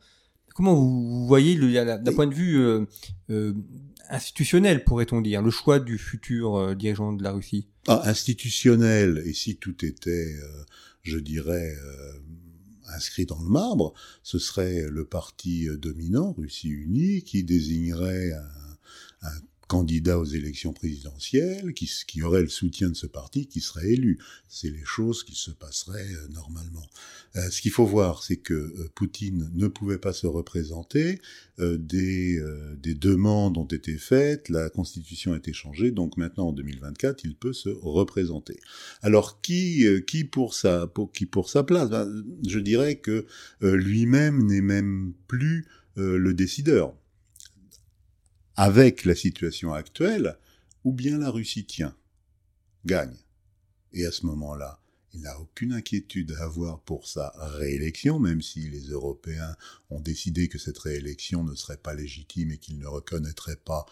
Comment 0.56 0.76
vous, 0.76 1.26
voyez 1.26 1.56
d'un 1.56 2.14
point 2.14 2.28
de 2.28 2.34
vue 2.34 2.60
euh, 2.60 2.86
euh, 3.30 3.54
institutionnel, 4.10 4.84
pourrait-on 4.84 5.22
dire, 5.22 5.42
le 5.42 5.52
choix 5.52 5.80
du 5.80 5.98
futur 5.98 6.56
euh, 6.56 6.76
dirigeant 6.76 7.14
de 7.14 7.24
la 7.24 7.32
Russie? 7.32 7.68
Ah, 7.88 8.02
Institutionnel, 8.06 9.24
et 9.26 9.34
si 9.34 9.56
tout 9.56 9.86
était, 9.86 10.36
je 11.02 11.18
dirais, 11.18 11.76
inscrit 12.94 13.26
dans 13.26 13.42
le 13.42 13.48
marbre, 13.48 13.94
ce 14.22 14.38
serait 14.38 14.88
le 14.90 15.06
parti 15.06 15.68
dominant, 15.78 16.34
Russie 16.34 16.70
Unie, 16.70 17.24
qui 17.24 17.44
désignerait 17.44 18.34
un, 18.34 19.28
un 19.28 19.40
candidat 19.70 20.18
aux 20.18 20.26
élections 20.26 20.74
présidentielles, 20.74 21.74
qui, 21.76 22.24
aurait 22.24 22.42
le 22.42 22.50
soutien 22.50 22.90
de 22.90 22.96
ce 22.96 23.06
parti, 23.06 23.46
qui 23.46 23.62
serait 23.62 23.92
élu. 23.92 24.18
C'est 24.48 24.72
les 24.72 24.84
choses 24.84 25.24
qui 25.24 25.36
se 25.36 25.52
passeraient 25.52 26.12
euh, 26.12 26.28
normalement. 26.30 26.90
Euh, 27.36 27.50
ce 27.52 27.62
qu'il 27.62 27.70
faut 27.70 27.86
voir, 27.86 28.24
c'est 28.24 28.38
que 28.38 28.56
euh, 28.56 28.90
Poutine 28.96 29.52
ne 29.54 29.68
pouvait 29.68 30.00
pas 30.00 30.12
se 30.12 30.26
représenter, 30.26 31.22
des, 31.60 32.42
des, 32.78 32.94
demandes 32.96 33.58
ont 33.58 33.66
été 33.66 33.98
faites, 33.98 34.48
la 34.48 34.70
constitution 34.70 35.34
a 35.34 35.38
été 35.38 35.52
changée, 35.52 35.92
donc 35.92 36.16
maintenant 36.16 36.48
en 36.48 36.54
2024, 36.54 37.26
il 37.26 37.36
peut 37.36 37.52
se 37.52 37.68
représenter. 37.68 38.58
Alors 39.02 39.42
qui, 39.42 39.86
qui 40.08 40.24
pour 40.24 40.54
sa, 40.54 40.88
pour, 40.88 41.12
qui 41.12 41.26
pour 41.26 41.50
sa 41.50 41.64
place? 41.64 41.90
Ben, 41.90 42.24
Je 42.48 42.60
dirais 42.60 42.96
que 42.96 43.26
lui-même 43.60 44.46
n'est 44.46 44.62
même 44.62 45.12
plus 45.28 45.68
le 45.98 46.34
décideur 46.34 46.96
avec 48.60 49.06
la 49.06 49.16
situation 49.16 49.74
actuelle, 49.74 50.38
ou 50.84 50.92
bien 50.92 51.18
la 51.18 51.30
Russie 51.30 51.66
tient, 51.66 51.96
gagne. 52.84 53.16
Et 53.94 54.06
à 54.06 54.12
ce 54.12 54.26
moment-là, 54.26 54.82
il 55.14 55.22
n'a 55.22 55.40
aucune 55.40 55.72
inquiétude 55.72 56.36
à 56.38 56.44
avoir 56.44 56.82
pour 56.82 57.08
sa 57.08 57.32
réélection, 57.38 58.20
même 58.20 58.42
si 58.42 58.70
les 58.70 58.90
Européens 58.90 59.56
ont 59.90 60.02
décidé 60.02 60.50
que 60.50 60.58
cette 60.58 60.78
réélection 60.78 61.46
ne 61.46 61.56
serait 61.56 61.78
pas 61.78 61.94
légitime 61.94 62.52
et 62.52 62.58
qu'ils 62.58 62.80
ne 62.80 62.86
reconnaîtraient 62.86 63.62
pas, 63.64 63.86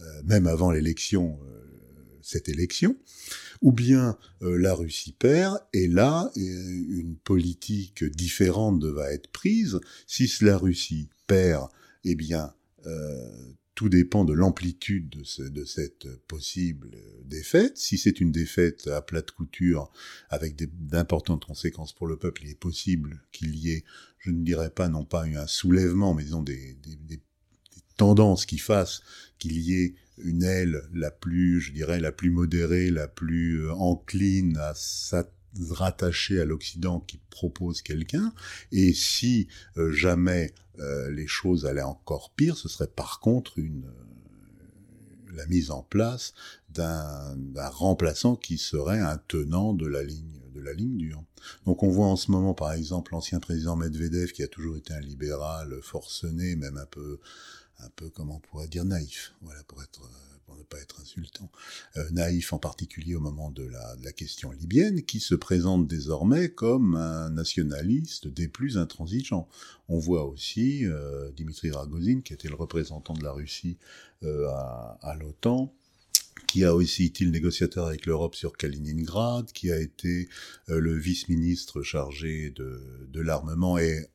euh, 0.00 0.22
même 0.24 0.48
avant 0.48 0.72
l'élection, 0.72 1.38
euh, 1.44 2.18
cette 2.20 2.48
élection. 2.48 2.96
Ou 3.62 3.70
bien 3.70 4.18
euh, 4.42 4.58
la 4.58 4.74
Russie 4.74 5.14
perd, 5.16 5.60
et 5.72 5.86
là, 5.86 6.28
une 6.34 7.14
politique 7.22 8.02
différente 8.02 8.82
va 8.82 9.12
être 9.12 9.30
prise. 9.30 9.78
Si 10.08 10.28
la 10.40 10.58
Russie 10.58 11.08
perd, 11.28 11.68
eh 12.02 12.16
bien, 12.16 12.52
tout 13.78 13.88
dépend 13.88 14.24
de 14.24 14.32
l'amplitude 14.32 15.08
de, 15.08 15.64
cette 15.64 16.08
possible 16.26 16.98
défaite. 17.24 17.78
Si 17.78 17.96
c'est 17.96 18.20
une 18.20 18.32
défaite 18.32 18.88
à 18.88 19.00
plate 19.02 19.30
couture 19.30 19.92
avec 20.30 20.56
d'importantes 20.84 21.44
conséquences 21.44 21.92
pour 21.92 22.08
le 22.08 22.16
peuple, 22.16 22.42
il 22.42 22.50
est 22.50 22.58
possible 22.58 23.22
qu'il 23.30 23.54
y 23.54 23.70
ait, 23.70 23.84
je 24.18 24.32
ne 24.32 24.42
dirais 24.42 24.70
pas 24.70 24.88
non 24.88 25.04
pas 25.04 25.26
un 25.26 25.46
soulèvement, 25.46 26.12
mais 26.12 26.24
disons 26.24 26.42
des, 26.42 26.76
des 26.82 27.20
tendances 27.96 28.46
qui 28.46 28.58
fassent 28.58 29.00
qu'il 29.38 29.56
y 29.60 29.74
ait 29.80 29.94
une 30.24 30.42
aile 30.42 30.82
la 30.92 31.12
plus, 31.12 31.60
je 31.60 31.72
dirais, 31.72 32.00
la 32.00 32.10
plus 32.10 32.30
modérée, 32.30 32.90
la 32.90 33.06
plus 33.06 33.60
euh, 33.60 33.72
encline 33.74 34.56
à 34.56 34.74
s'attaquer 34.74 35.37
rattaché 35.70 36.40
à 36.40 36.44
l'Occident 36.44 37.00
qui 37.00 37.20
propose 37.30 37.82
quelqu'un, 37.82 38.32
et 38.72 38.92
si 38.92 39.48
euh, 39.76 39.92
jamais 39.92 40.54
euh, 40.78 41.10
les 41.10 41.26
choses 41.26 41.66
allaient 41.66 41.82
encore 41.82 42.30
pire, 42.30 42.56
ce 42.56 42.68
serait 42.68 42.88
par 42.88 43.20
contre 43.20 43.58
une 43.58 43.86
euh, 43.86 45.34
la 45.34 45.46
mise 45.46 45.70
en 45.70 45.82
place 45.82 46.32
d'un 46.70 47.36
remplaçant 47.56 48.34
qui 48.34 48.58
serait 48.58 49.00
un 49.00 49.18
tenant 49.28 49.74
de 49.74 49.86
la 49.86 50.02
ligne 50.02 50.40
de 50.54 50.60
la 50.60 50.72
ligne 50.72 50.96
dure. 50.96 51.22
Donc 51.66 51.82
on 51.82 51.90
voit 51.90 52.06
en 52.06 52.16
ce 52.16 52.30
moment 52.30 52.54
par 52.54 52.72
exemple 52.72 53.12
l'ancien 53.12 53.38
président 53.38 53.76
Medvedev 53.76 54.32
qui 54.32 54.42
a 54.42 54.48
toujours 54.48 54.76
été 54.76 54.94
un 54.94 55.00
libéral 55.00 55.78
forcené, 55.82 56.56
même 56.56 56.76
un 56.76 56.86
peu 56.86 57.20
un 57.78 57.90
peu 57.90 58.10
comment 58.10 58.36
on 58.36 58.40
pourrait 58.40 58.68
dire 58.68 58.84
naïf, 58.84 59.34
voilà 59.42 59.62
pour 59.64 59.82
être 59.82 60.00
ne 60.58 60.64
pas 60.64 60.78
être 60.78 61.00
insultant, 61.00 61.50
euh, 61.96 62.10
naïf 62.10 62.52
en 62.52 62.58
particulier 62.58 63.14
au 63.14 63.20
moment 63.20 63.50
de 63.50 63.64
la, 63.64 64.12
question 64.12 64.50
libyenne, 64.50 65.02
qui 65.02 65.20
se 65.20 65.34
présente 65.34 65.86
désormais 65.86 66.48
comme 66.48 66.96
un 66.96 67.30
nationaliste 67.30 68.26
des 68.26 68.48
plus 68.48 68.78
intransigeants. 68.78 69.48
On 69.88 69.98
voit 69.98 70.24
aussi 70.24 70.84
euh, 70.86 71.30
Dimitri 71.32 71.70
Ragozin, 71.70 72.20
qui 72.22 72.32
était 72.32 72.48
le 72.48 72.56
représentant 72.56 73.14
de 73.14 73.22
la 73.22 73.32
Russie 73.32 73.76
euh, 74.24 74.48
à, 74.48 74.98
à 75.02 75.14
l'OTAN, 75.14 75.72
qui 76.46 76.64
a 76.64 76.74
aussi 76.74 77.04
été 77.04 77.24
le 77.24 77.30
négociateur 77.30 77.86
avec 77.86 78.06
l'Europe 78.06 78.34
sur 78.34 78.56
Kaliningrad, 78.56 79.52
qui 79.52 79.70
a 79.70 79.78
été 79.78 80.28
euh, 80.68 80.80
le 80.80 80.96
vice-ministre 80.96 81.82
chargé 81.82 82.50
de, 82.50 83.06
de 83.08 83.20
l'armement 83.20 83.78
et 83.78 84.08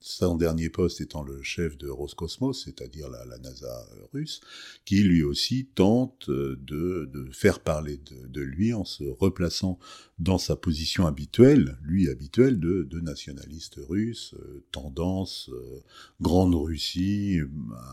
son 0.00 0.34
dernier 0.34 0.70
poste 0.70 1.02
étant 1.02 1.22
le 1.22 1.42
chef 1.42 1.76
de 1.76 1.88
Roscosmos, 1.88 2.64
c'est-à-dire 2.64 3.08
la, 3.10 3.38
NASA 3.38 3.86
russe, 4.12 4.40
qui 4.86 5.02
lui 5.02 5.22
aussi 5.22 5.66
tente 5.74 6.28
euh, 6.30 6.58
de, 6.62 7.28
faire 7.32 7.60
parler 7.60 8.00
de, 8.28 8.40
lui 8.40 8.72
en 8.72 8.84
se 8.84 9.04
replaçant 9.04 9.78
dans 10.18 10.38
sa 10.38 10.56
position 10.56 11.06
habituelle, 11.06 11.76
lui 11.82 12.08
habituelle, 12.08 12.58
de, 12.58 13.00
nationaliste 13.00 13.78
russe, 13.88 14.34
euh, 14.38 14.64
tendance 14.72 15.50
euh, 15.52 15.82
grande 16.20 16.54
Russie, 16.54 17.38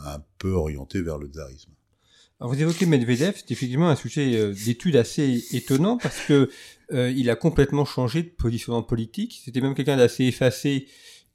un 0.05 0.21
peu 0.37 0.51
orienté 0.51 1.01
vers 1.01 1.17
le 1.17 1.27
tsarisme. 1.27 1.71
Alors 2.39 2.53
vous 2.53 2.61
évoquez 2.61 2.85
Medvedev, 2.85 3.33
c'est 3.35 3.51
effectivement 3.51 3.89
un 3.89 3.95
sujet 3.95 4.53
d'étude 4.53 4.95
assez 4.95 5.43
étonnant 5.53 5.97
parce 5.97 6.19
que 6.21 6.49
il 6.91 7.29
a 7.31 7.35
complètement 7.35 7.83
changé 7.83 8.21
de 8.21 8.29
positionnement 8.29 8.83
politique. 8.83 9.41
C'était 9.43 9.59
même 9.59 9.73
quelqu'un 9.73 9.97
d'assez 9.97 10.25
effacé 10.25 10.87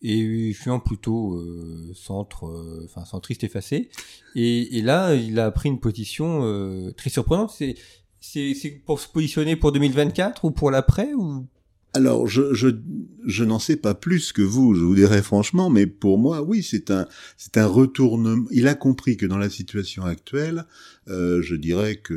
et 0.02 0.52
fut 0.52 0.70
plutôt 0.84 1.34
euh, 1.34 1.92
centre, 1.94 2.46
euh, 2.46 2.82
enfin 2.84 3.04
centriste 3.04 3.44
effacé. 3.44 3.88
Et, 4.34 4.78
et, 4.78 4.82
là, 4.82 5.14
il 5.14 5.38
a 5.38 5.50
pris 5.50 5.68
une 5.68 5.78
position 5.78 6.40
euh, 6.42 6.90
très 6.92 7.10
surprenante. 7.10 7.52
C'est 7.56 7.76
c'est 8.20 8.82
pour 8.86 9.00
se 9.00 9.08
positionner 9.08 9.56
pour 9.56 9.72
2024 9.72 10.44
ou 10.44 10.52
pour 10.52 10.70
l'après 10.70 11.12
ou? 11.12 11.46
Alors, 11.92 12.26
je, 12.26 12.54
je, 12.54 12.68
je 13.24 13.44
n'en 13.44 13.58
sais 13.58 13.76
pas 13.76 13.94
plus 13.94 14.32
que 14.32 14.42
vous, 14.42 14.74
je 14.74 14.80
vous 14.80 14.94
dirais 14.94 15.22
franchement, 15.22 15.70
mais 15.70 15.86
pour 15.86 16.18
moi, 16.18 16.42
oui, 16.42 16.62
c'est 16.62 16.90
un, 16.90 17.06
c'est 17.36 17.56
un 17.56 17.66
retournement. 17.66 18.46
Il 18.50 18.68
a 18.68 18.74
compris 18.74 19.16
que 19.16 19.26
dans 19.26 19.38
la 19.38 19.50
situation 19.50 20.04
actuelle, 20.04 20.66
euh, 21.08 21.42
je 21.42 21.56
dirais 21.56 21.96
que 21.96 22.14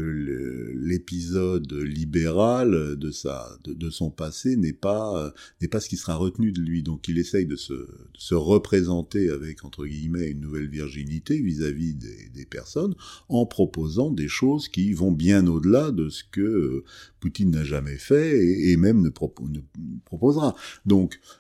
l'épisode 0.76 1.72
libéral 1.74 2.96
de 2.96 3.12
sa, 3.12 3.58
de, 3.64 3.90
son 3.90 4.12
passé 4.12 4.56
n'est 4.58 4.74
pas, 4.74 5.34
n'est 5.62 5.68
pas 5.68 5.80
ce 5.80 5.90
qui 5.90 5.98
sera 5.98 6.16
retenu 6.16 6.52
de 6.52 6.62
lui. 6.62 6.84
Donc, 6.84 7.08
il 7.08 7.18
essaye 7.18 7.46
de 7.46 7.56
se, 7.56 7.74
de 7.74 7.88
se 8.18 8.36
représenter 8.36 9.30
avec 9.30 9.66
entre 9.66 9.86
guillemets 9.86 10.30
une 10.30 10.42
nouvelle 10.42 10.68
virginité 10.68 11.42
vis-à-vis 11.42 11.96
des, 11.96 12.30
des, 12.34 12.46
personnes, 12.46 12.96
en 13.30 13.46
proposant 13.46 14.12
des 14.12 14.28
choses 14.28 14.68
qui 14.68 14.94
vont 14.94 15.12
bien 15.12 15.48
au-delà 15.48 15.92
de 15.92 16.10
ce 16.10 16.24
que 16.24 16.84
Poutine 17.20 17.52
n'a 17.52 17.64
jamais 17.64 17.98
fait 17.98 18.38
et, 18.38 18.72
et 18.72 18.78
même 18.78 19.02
ne, 19.02 19.10
proposera. 19.10 20.56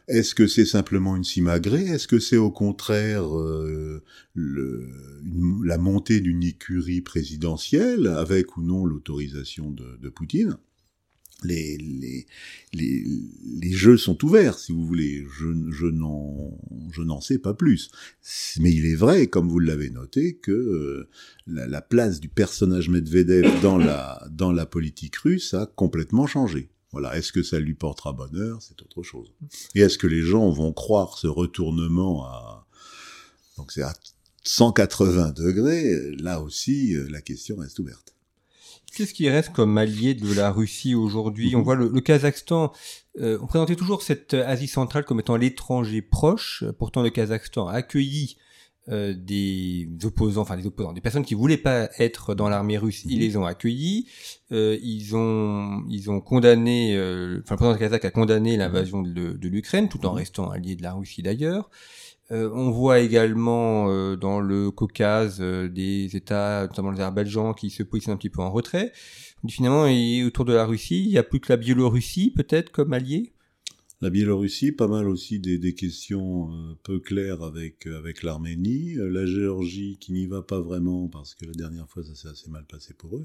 Est-ce 0.08 0.36
que 0.36 0.48
c'est 0.48 0.65
simplement 0.65 1.15
une 1.15 1.24
simagrée 1.24 1.86
Est-ce 1.86 2.08
que 2.08 2.20
c'est 2.20 2.38
au 2.38 2.52
contraire 2.52 3.38
euh, 3.38 4.04
la 4.36 5.78
montée 5.78 6.20
d'une 6.20 6.44
écurie 6.44 7.02
présidentielle, 7.02 8.08
avec 8.08 8.58
ou 8.58 8.62
non 8.62 8.86
l'autorisation 8.86 9.72
de, 9.72 10.10
Poutine? 10.10 10.58
Les, 11.44 12.26
jeux 13.72 13.98
sont 13.98 14.24
ouverts, 14.26 14.58
si 14.58 14.72
vous 14.72 14.86
voulez. 14.86 15.26
Je, 15.38 15.88
n'en 17.04 17.22
sais 17.22 17.39
pas 17.39 17.54
plus. 17.54 17.91
Mais 18.60 18.72
il 18.72 18.86
est 18.86 18.96
vrai, 18.96 19.28
comme 19.28 19.50
vous 19.50 19.60
l'avez 19.60 19.89
noté, 19.89 20.36
que 20.36 20.52
euh, 20.52 21.10
la, 21.46 21.68
la, 21.68 21.82
place 21.82 22.20
du 22.20 22.30
personnage 22.30 22.89
Medvedev 22.89 23.62
dans 23.62 24.52
la 24.52 24.65
politique 24.65 25.18
russe 25.18 25.54
a 25.54 25.65
complètement 25.65 26.26
changé. 26.26 26.70
Voilà, 26.95 27.17
est-ce 27.17 27.34
que 27.34 27.43
ça 27.43 27.60
lui 27.60 27.73
portera 27.73 28.13
bonheur? 28.13 28.62
C'est 28.62 28.81
autre 28.81 29.03
chose. 29.03 29.34
Et 29.75 29.81
est-ce 29.81 29.97
que 29.97 30.08
les 30.08 30.21
gens 30.21 30.49
vont 30.49 30.71
croire 30.71 31.17
ce 31.17 31.27
retournement 31.27 32.23
à 32.23 32.65
donc 33.58 33.73
c'est 33.73 33.81
à 33.81 33.93
180 34.45 35.31
degrés? 35.31 35.93
Là 36.15 36.39
aussi, 36.39 36.95
euh, 36.95 37.05
la 37.10 37.19
question 37.19 37.58
reste 37.58 37.79
ouverte. 37.79 38.15
Qu'est-ce 38.95 39.13
qui 39.13 39.29
reste 39.29 39.51
comme 39.51 39.77
allié 39.77 40.13
de 40.13 40.34
la 40.34 40.51
Russie 40.51 40.95
aujourd'hui? 40.95 41.53
On 41.58 41.63
voit 41.63 41.75
le, 41.75 41.89
le 41.89 41.99
Kazakhstan, 41.99 42.71
euh, 43.19 43.38
on 43.41 43.47
présentait 43.47 43.75
toujours 43.75 44.01
cette 44.01 44.34
Asie 44.34 44.69
centrale 44.69 45.03
comme 45.03 45.19
étant 45.19 45.36
l'étranger 45.36 46.01
proche. 46.01 46.63
Pourtant, 46.79 47.01
le 47.01 47.10
Kazakhstan 47.10 47.67
a 47.67 47.73
accueilli 47.73 48.38
euh, 48.89 49.13
des 49.17 49.89
opposants, 50.04 50.41
enfin 50.41 50.58
des 50.58 50.67
opposants, 50.67 50.93
des 50.93 51.02
personnes 51.02 51.26
qui 51.26 51.34
voulaient 51.34 51.58
pas 51.58 51.89
être 51.98 52.36
dans 52.36 52.50
l'armée 52.50 52.78
russe, 52.78 53.04
ils 53.06 53.19
les 53.19 53.38
ont 53.38 53.45
accueillis. 53.45 54.08
Euh, 54.52 54.78
ils 54.84 55.15
ont 55.15 55.84
ils 55.89 56.12
ont 56.12 56.21
condamné, 56.21 56.95
euh, 56.95 57.41
enfin 57.43 57.56
le 57.56 57.58
président 57.58 57.78
kazakh 57.78 58.06
a 58.06 58.12
condamné 58.12 58.58
l'invasion 58.58 59.02
de, 59.02 59.34
de 59.34 59.50
l'Ukraine, 59.50 59.89
tout 59.89 60.06
en 60.06 60.12
restant 60.12 60.50
allié 60.50 60.76
de 60.76 60.84
la 60.84 60.93
Russie 60.93 61.24
d'ailleurs. 61.24 61.69
Euh, 62.32 62.50
on 62.54 62.71
voit 62.71 63.00
également 63.00 63.88
euh, 63.89 64.15
dans 64.15 64.39
le 64.39 64.71
Caucase 64.71 65.38
euh, 65.41 65.69
des 65.69 66.15
États, 66.15 66.63
notamment 66.63 66.89
l'Azerbaïdjan, 66.89 67.54
qui 67.54 67.69
se 67.69 67.84
positionnent 67.84 68.15
un 68.15 68.17
petit 68.17 68.32
peu 68.32 68.41
en 68.41 68.52
retrait. 68.52 68.91
finalement, 69.48 69.86
et 69.86 70.24
autour 70.24 70.45
de 70.45 70.54
la 70.54 70.65
Russie, 70.65 71.04
il 71.04 71.10
n'y 71.10 71.19
a 71.19 71.24
plus 71.24 71.39
que 71.39 71.54
la 71.54 71.58
Biélorussie 71.58 72.32
peut-être 72.32 72.71
comme 72.71 72.93
allié? 72.93 73.35
La 74.01 74.10
Biélorussie, 74.10 74.71
pas 74.71 74.88
mal 74.88 75.08
aussi 75.08 75.39
des, 75.39 75.73
questions 75.73 76.51
euh, 76.51 76.75
peu 76.84 76.99
claires 76.99 77.43
avec 77.43 77.88
euh, 77.88 77.97
avec 77.97 78.23
l'Arménie, 78.23 78.97
euh, 78.97 79.10
la 79.10 79.25
Géorgie 79.25 79.97
qui 79.99 80.12
n'y 80.12 80.27
va 80.27 80.41
pas 80.41 80.60
vraiment 80.60 81.08
parce 81.08 81.34
que 81.34 81.45
la 81.45 81.53
dernière 81.53 81.89
fois 81.89 82.03
ça 82.03 82.13
s'est 82.13 82.27
assez 82.27 82.49
mal 82.49 82.65
passé 82.65 82.93
pour 82.93 83.17
eux. 83.17 83.23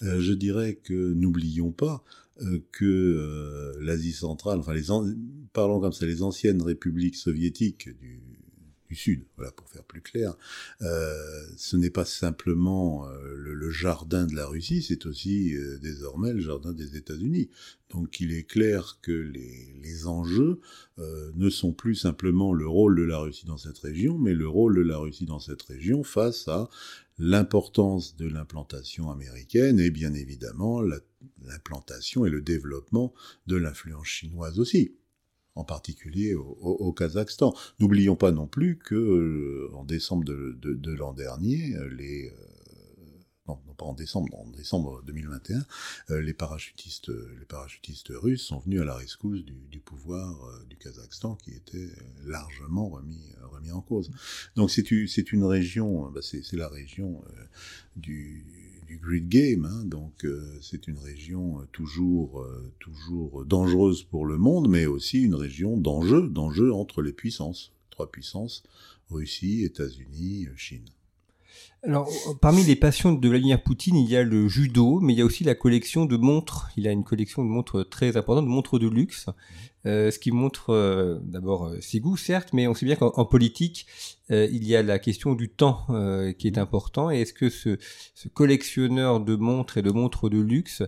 je 0.00 0.32
dirais 0.32 0.74
que 0.74 1.12
n'oublions 1.14 1.72
pas 1.72 2.04
que 2.72 3.76
l'Asie 3.80 4.12
centrale, 4.12 4.60
enfin 4.60 4.72
les 4.72 4.86
parlons 5.52 5.78
comme 5.78 5.92
ça, 5.92 6.06
les 6.06 6.22
anciennes 6.22 6.62
républiques 6.62 7.16
soviétiques 7.16 7.90
du 7.98 8.29
du 8.90 8.96
Sud, 8.96 9.22
voilà 9.36 9.52
pour 9.52 9.68
faire 9.68 9.84
plus 9.84 10.00
clair. 10.00 10.34
Euh, 10.82 11.46
ce 11.56 11.76
n'est 11.76 11.90
pas 11.90 12.04
simplement 12.04 13.08
euh, 13.08 13.36
le, 13.36 13.70
jardin 13.70 14.26
de 14.26 14.34
la 14.34 14.46
Russie, 14.46 14.82
c'est 14.82 15.06
aussi 15.06 15.54
euh, 15.54 15.78
désormais 15.78 16.32
le 16.32 16.40
jardin 16.40 16.72
des 16.72 16.96
États-Unis. 16.96 17.50
Donc 17.90 18.18
il 18.18 18.32
est 18.32 18.42
clair 18.42 18.98
que 19.00 19.12
les, 19.12 20.06
enjeux 20.06 20.60
ne 20.98 21.50
sont 21.50 21.72
plus 21.72 21.94
simplement 21.94 22.52
le 22.52 22.66
rôle 22.66 22.96
de 22.96 23.02
la 23.02 23.18
Russie 23.18 23.44
dans 23.44 23.58
cette 23.58 23.78
région, 23.78 24.16
mais 24.16 24.32
le 24.32 24.48
rôle 24.48 24.76
de 24.76 24.80
la 24.80 24.96
Russie 24.96 25.26
dans 25.26 25.40
cette 25.40 25.62
région 25.62 26.02
face 26.02 26.48
à 26.48 26.70
l'importance 27.18 28.16
de 28.16 28.26
l'implantation 28.26 29.10
américaine 29.10 29.78
et 29.78 29.90
bien 29.90 30.14
évidemment 30.14 30.80
l'implantation 31.42 32.24
et 32.24 32.30
le 32.30 32.40
développement 32.40 33.12
de 33.46 33.56
l'influence 33.56 34.06
chinoise 34.06 34.58
aussi 34.58 34.94
en 35.54 35.64
particulier 35.64 36.34
au, 36.34 36.56
au, 36.60 36.92
Kazakhstan. 36.92 37.54
N'oublions 37.78 38.16
pas 38.16 38.32
non 38.32 38.46
plus 38.46 38.78
que 38.78 38.94
euh, 38.94 39.70
en 39.74 39.84
décembre 39.84 40.24
de, 40.24 40.56
de, 40.60 40.74
de 40.74 40.92
l'an 40.92 41.12
dernier, 41.12 41.74
euh, 41.76 41.88
les 41.88 42.30
euh, 42.30 42.50
non, 43.48 43.58
non, 43.66 43.74
pas 43.74 43.84
en 43.86 43.94
décembre, 43.94 44.32
en 44.38 44.48
décembre 44.50 45.02
2021, 45.06 45.64
euh, 46.10 46.20
les 46.20 46.34
parachutistes, 46.34 47.08
les 47.08 47.46
parachutistes 47.46 48.12
russes 48.14 48.42
sont 48.44 48.60
venus 48.60 48.80
à 48.80 48.84
la 48.84 48.94
rescousse 48.94 49.44
du, 49.44 49.66
du 49.70 49.80
pouvoir 49.80 50.44
euh, 50.44 50.64
du 50.68 50.76
Kazakhstan 50.76 51.34
qui 51.36 51.50
était 51.50 51.90
largement 52.26 52.88
remis, 52.88 53.32
remis 53.42 53.72
en 53.72 53.80
cause. 53.80 54.10
Donc 54.56 54.70
c'est 54.70 55.32
une 55.32 55.44
région, 55.44 56.10
bah 56.10 56.20
c'est 56.22 56.52
la 56.52 56.68
région 56.68 57.22
du 57.96 58.59
du 58.90 58.98
Great 58.98 59.28
Game, 59.28 59.66
hein, 59.66 59.84
donc 59.84 60.24
euh, 60.24 60.58
c'est 60.60 60.88
une 60.88 60.98
région 60.98 61.60
euh, 61.60 61.68
toujours, 61.70 62.40
euh, 62.40 62.72
toujours 62.80 63.44
dangereuse 63.44 64.02
pour 64.02 64.26
le 64.26 64.36
monde, 64.36 64.68
mais 64.68 64.86
aussi 64.86 65.22
une 65.22 65.36
région 65.36 65.76
d'enjeu, 65.76 66.28
d'enjeu 66.28 66.74
entre 66.74 67.00
les 67.00 67.12
puissances, 67.12 67.72
trois 67.90 68.10
puissances, 68.10 68.64
Russie, 69.08 69.62
États-Unis, 69.62 70.48
Chine. 70.56 70.86
Alors, 71.84 72.10
parmi 72.40 72.64
les 72.64 72.74
passions 72.74 73.12
de 73.12 73.28
Vladimir 73.28 73.62
Poutine, 73.62 73.96
il 73.96 74.10
y 74.10 74.16
a 74.16 74.24
le 74.24 74.48
judo, 74.48 74.98
mais 75.00 75.14
il 75.14 75.18
y 75.18 75.22
a 75.22 75.24
aussi 75.24 75.44
la 75.44 75.54
collection 75.54 76.04
de 76.04 76.16
montres. 76.16 76.68
Il 76.76 76.86
a 76.88 76.92
une 76.92 77.04
collection 77.04 77.44
de 77.44 77.48
montres 77.48 77.88
très 77.88 78.16
importante, 78.16 78.44
de 78.44 78.50
montres 78.50 78.78
de 78.78 78.88
luxe, 78.88 79.26
euh, 79.86 80.10
ce 80.10 80.18
qui 80.18 80.30
montre 80.30 80.70
euh, 80.70 81.18
d'abord 81.22 81.72
ses 81.80 82.00
goûts, 82.00 82.18
certes, 82.18 82.52
mais 82.52 82.66
on 82.66 82.74
sait 82.74 82.84
bien 82.84 82.96
qu'en 82.96 83.24
politique, 83.24 83.86
euh, 84.30 84.48
il 84.50 84.66
y 84.66 84.76
a 84.76 84.82
la 84.82 84.98
question 84.98 85.34
du 85.34 85.48
temps 85.48 85.86
euh, 85.90 86.32
qui 86.32 86.46
est 86.46 86.58
important. 86.58 87.10
Et 87.10 87.20
est-ce 87.20 87.32
que 87.32 87.50
ce, 87.50 87.78
ce, 88.14 88.28
collectionneur 88.28 89.20
de 89.20 89.36
montres 89.36 89.78
et 89.78 89.82
de 89.82 89.90
montres 89.90 90.28
de 90.30 90.38
luxe 90.38 90.82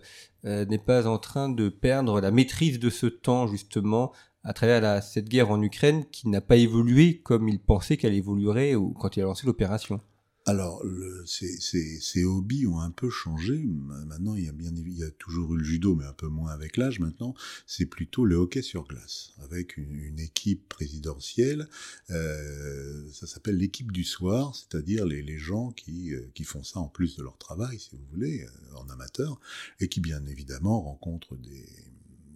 euh, 0.44 0.64
n'est 0.66 0.78
pas 0.78 1.06
en 1.06 1.18
train 1.18 1.48
de 1.48 1.68
perdre 1.68 2.20
la 2.20 2.30
maîtrise 2.30 2.78
de 2.78 2.90
ce 2.90 3.06
temps, 3.06 3.46
justement, 3.46 4.12
à 4.44 4.52
travers 4.52 4.80
la, 4.80 5.00
cette 5.00 5.28
guerre 5.28 5.50
en 5.50 5.62
Ukraine 5.62 6.04
qui 6.10 6.28
n'a 6.28 6.40
pas 6.40 6.56
évolué 6.56 7.20
comme 7.20 7.48
il 7.48 7.60
pensait 7.60 7.96
qu'elle 7.96 8.14
évoluerait 8.14 8.74
ou 8.74 8.92
quand 8.92 9.16
il 9.16 9.22
a 9.22 9.24
lancé 9.24 9.46
l'opération? 9.46 10.00
Alors, 10.44 10.84
le, 10.84 11.24
ces, 11.24 12.24
hobbies 12.24 12.66
ont 12.66 12.80
un 12.80 12.90
peu 12.90 13.10
changé. 13.10 13.62
Maintenant, 14.06 14.34
il 14.34 14.44
y 14.44 14.48
a 14.48 14.52
bien 14.52 14.72
il 14.74 14.98
y 14.98 15.04
a 15.04 15.10
toujours 15.12 15.54
eu 15.54 15.58
le 15.58 15.64
judo, 15.64 15.94
mais 15.94 16.04
un 16.04 16.12
peu 16.12 16.26
moins 16.26 16.50
avec 16.50 16.76
l'âge. 16.76 16.98
Maintenant, 16.98 17.34
c'est 17.66 17.86
plutôt 17.86 18.24
le 18.24 18.34
hockey 18.34 18.62
sur 18.62 18.84
glace, 18.84 19.34
avec 19.38 19.76
une, 19.76 19.94
une 19.94 20.18
équipe 20.18 20.68
présidentielle. 20.68 21.68
Euh, 22.10 23.08
ça 23.12 23.28
s'appelle 23.28 23.56
l'équipe 23.56 23.92
du 23.92 24.02
soir, 24.02 24.56
c'est-à-dire 24.56 25.06
les, 25.06 25.22
les, 25.22 25.38
gens 25.38 25.70
qui, 25.70 26.12
euh, 26.12 26.28
qui 26.34 26.42
font 26.42 26.64
ça 26.64 26.80
en 26.80 26.88
plus 26.88 27.16
de 27.16 27.22
leur 27.22 27.38
travail, 27.38 27.78
si 27.78 27.90
vous 27.92 28.04
voulez, 28.10 28.42
euh, 28.42 28.76
en 28.76 28.88
amateur, 28.88 29.38
et 29.78 29.88
qui 29.88 30.00
bien 30.00 30.26
évidemment 30.26 30.82
rencontrent 30.82 31.36
des, 31.36 31.68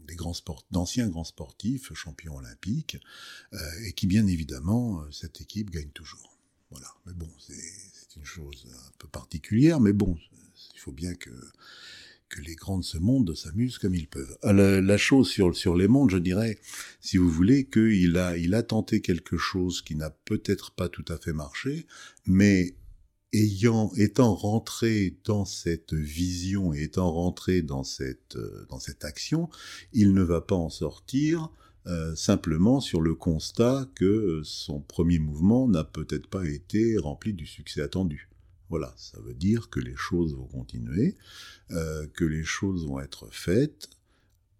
des 0.06 0.14
grands 0.14 0.34
sport, 0.34 0.64
d'anciens 0.70 1.08
grands 1.08 1.24
sportifs, 1.24 1.92
champions 1.94 2.36
olympiques, 2.36 2.98
euh, 3.52 3.58
et 3.84 3.92
qui 3.94 4.06
bien 4.06 4.28
évidemment 4.28 5.04
cette 5.10 5.40
équipe 5.40 5.70
gagne 5.70 5.90
toujours. 5.90 6.36
Voilà. 6.70 6.88
Mais 7.06 7.12
bon, 7.12 7.30
c'est 7.38 7.54
une 8.16 8.24
chose 8.24 8.66
un 8.72 8.92
peu 8.98 9.08
particulière, 9.08 9.80
mais 9.80 9.92
bon, 9.92 10.16
il 10.74 10.80
faut 10.80 10.92
bien 10.92 11.14
que 11.14 11.30
que 12.28 12.40
les 12.40 12.56
grands 12.56 12.78
de 12.78 12.84
ce 12.84 12.98
monde 12.98 13.36
s'amusent 13.36 13.78
comme 13.78 13.94
ils 13.94 14.08
peuvent. 14.08 14.36
Ah, 14.42 14.52
la, 14.52 14.80
la, 14.80 14.96
chose 14.96 15.28
sur 15.28 15.54
sur 15.56 15.76
les 15.76 15.86
mondes, 15.86 16.10
je 16.10 16.18
dirais, 16.18 16.58
si 17.00 17.18
vous 17.18 17.30
voulez, 17.30 17.66
qu'il 17.66 18.16
a 18.16 18.36
il 18.36 18.54
a 18.54 18.62
tenté 18.62 19.00
quelque 19.00 19.36
chose 19.36 19.80
qui 19.82 19.94
n'a 19.94 20.10
peut-être 20.10 20.72
pas 20.72 20.88
tout 20.88 21.04
à 21.08 21.18
fait 21.18 21.32
marché, 21.32 21.86
mais 22.26 22.74
ayant 23.32 23.92
étant 23.96 24.34
rentré 24.34 25.16
dans 25.24 25.44
cette 25.44 25.94
vision 25.94 26.72
et 26.72 26.82
étant 26.82 27.12
rentré 27.12 27.62
dans 27.62 27.84
cette 27.84 28.36
dans 28.68 28.80
cette 28.80 29.04
action, 29.04 29.48
il 29.92 30.12
ne 30.12 30.22
va 30.22 30.40
pas 30.40 30.56
en 30.56 30.70
sortir 30.70 31.50
euh, 31.86 32.14
simplement 32.14 32.80
sur 32.80 33.00
le 33.00 33.14
constat 33.14 33.88
que 33.94 34.40
son 34.44 34.80
premier 34.80 35.18
mouvement 35.18 35.68
n'a 35.68 35.84
peut-être 35.84 36.26
pas 36.28 36.44
été 36.44 36.96
rempli 36.98 37.32
du 37.32 37.46
succès 37.46 37.82
attendu. 37.82 38.28
Voilà, 38.68 38.92
ça 38.96 39.20
veut 39.20 39.34
dire 39.34 39.70
que 39.70 39.78
les 39.78 39.94
choses 39.94 40.34
vont 40.34 40.46
continuer, 40.46 41.16
euh, 41.70 42.06
que 42.14 42.24
les 42.24 42.42
choses 42.42 42.86
vont 42.86 42.98
être 42.98 43.28
faites 43.30 43.88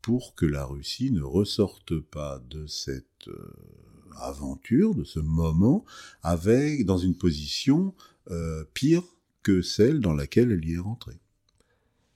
pour 0.00 0.36
que 0.36 0.46
la 0.46 0.64
Russie 0.64 1.10
ne 1.10 1.22
ressorte 1.22 1.98
pas 1.98 2.40
de 2.48 2.66
cette 2.68 3.26
euh, 3.26 3.52
aventure, 4.20 4.94
de 4.94 5.02
ce 5.02 5.18
moment, 5.18 5.84
avec 6.22 6.84
dans 6.84 6.98
une 6.98 7.16
position 7.16 7.94
euh, 8.30 8.64
pire 8.74 9.02
que 9.42 9.62
celle 9.62 10.00
dans 10.00 10.14
laquelle 10.14 10.52
elle 10.52 10.64
y 10.64 10.74
est 10.74 10.78
rentrée. 10.78 11.18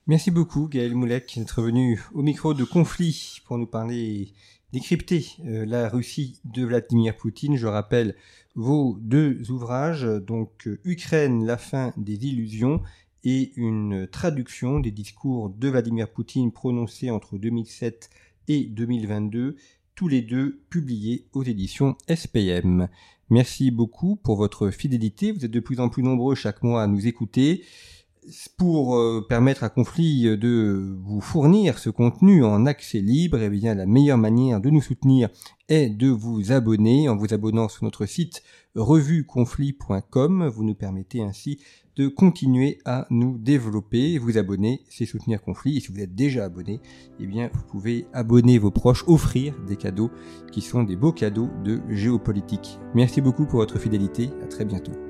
Merci 0.07 0.30
beaucoup 0.30 0.68
Gaël 0.68 0.95
Moulek 0.95 1.35
d'être 1.37 1.62
venu 1.62 2.01
au 2.14 2.22
micro 2.22 2.55
de 2.55 2.64
Conflit 2.64 3.41
pour 3.45 3.59
nous 3.59 3.66
parler, 3.66 4.32
décrypter 4.73 5.27
euh, 5.45 5.64
la 5.66 5.89
Russie 5.89 6.41
de 6.45 6.64
Vladimir 6.64 7.16
Poutine. 7.16 7.57
Je 7.57 7.66
rappelle 7.66 8.14
vos 8.55 8.97
deux 9.01 9.51
ouvrages, 9.51 10.05
donc 10.05 10.66
euh, 10.66 10.81
Ukraine, 10.85 11.45
la 11.45 11.57
fin 11.57 11.93
des 11.97 12.27
illusions 12.27 12.81
et 13.25 13.53
une 13.57 14.07
traduction 14.07 14.81
des 14.81 14.91
discours 14.91 15.51
de 15.51 15.68
Vladimir 15.68 16.11
Poutine 16.11 16.53
prononcés 16.53 17.11
entre 17.11 17.39
2007 17.39 18.11
et 18.49 18.64
2022, 18.64 19.57
tous 19.95 20.09
les 20.09 20.23
deux 20.23 20.62
publiés 20.71 21.27
aux 21.33 21.43
éditions 21.43 21.97
SPM. 22.09 22.89
Merci 23.29 23.71
beaucoup 23.71 24.16
pour 24.16 24.37
votre 24.37 24.71
fidélité. 24.71 25.33
Vous 25.33 25.45
êtes 25.45 25.51
de 25.51 25.61
plus 25.61 25.81
en 25.81 25.89
plus 25.89 26.03
nombreux 26.03 26.35
chaque 26.35 26.62
mois 26.62 26.83
à 26.83 26.87
nous 26.87 27.07
écouter 27.07 27.62
pour 28.59 28.97
euh, 28.97 29.25
permettre 29.29 29.64
à 29.64 29.68
Conflit 29.68 30.37
de 30.37 30.95
vous 31.03 31.21
fournir 31.21 31.79
ce 31.79 31.91
contenu 31.91 32.45
en 32.45 32.66
accès 32.66 33.01
libre, 33.01 33.39
eh 33.41 33.49
bien 33.49 33.75
la 33.75 33.87
meilleure 33.87 34.18
manière 34.18 34.61
de 34.61 34.71
nous 34.71 34.83
soutenir 34.83 35.29
est 35.68 35.89
de 35.89 36.09
vous 36.09 36.53
abonner 36.53 37.09
en 37.09 37.16
vous 37.16 37.33
abonnant 37.33 37.68
sur 37.68 37.85
notre 37.85 38.07
site 38.07 38.43
revueconflit.com. 38.75 40.49
Vous 40.49 40.64
nous 40.64 40.75
permettez 40.75 41.23
ainsi 41.23 41.59
de 41.97 42.09
continuer 42.09 42.79
à 42.85 43.07
nous 43.11 43.39
développer. 43.39 44.18
Vous 44.18 44.39
abonner, 44.39 44.83
c'est 44.89 45.07
soutenir 45.07 45.43
Conflit. 45.43 45.79
Et 45.79 45.81
si 45.81 45.93
vous 45.93 46.01
êtes 46.01 46.14
déjà 46.14 46.45
abonné, 46.45 46.81
eh 47.18 47.27
bien 47.27 47.51
vous 47.53 47.62
pouvez 47.62 48.07
abonner 48.12 48.59
vos 48.59 48.71
proches, 48.71 49.05
offrir 49.07 49.55
des 49.66 49.77
cadeaux 49.77 50.11
qui 50.53 50.61
sont 50.61 50.83
des 50.83 50.97
beaux 50.97 51.12
cadeaux 51.12 51.51
de 51.64 51.81
géopolitique. 51.89 52.79
Merci 52.95 53.21
beaucoup 53.21 53.47
pour 53.47 53.61
votre 53.61 53.79
fidélité. 53.79 54.31
À 54.43 54.47
très 54.47 54.64
bientôt. 54.64 55.10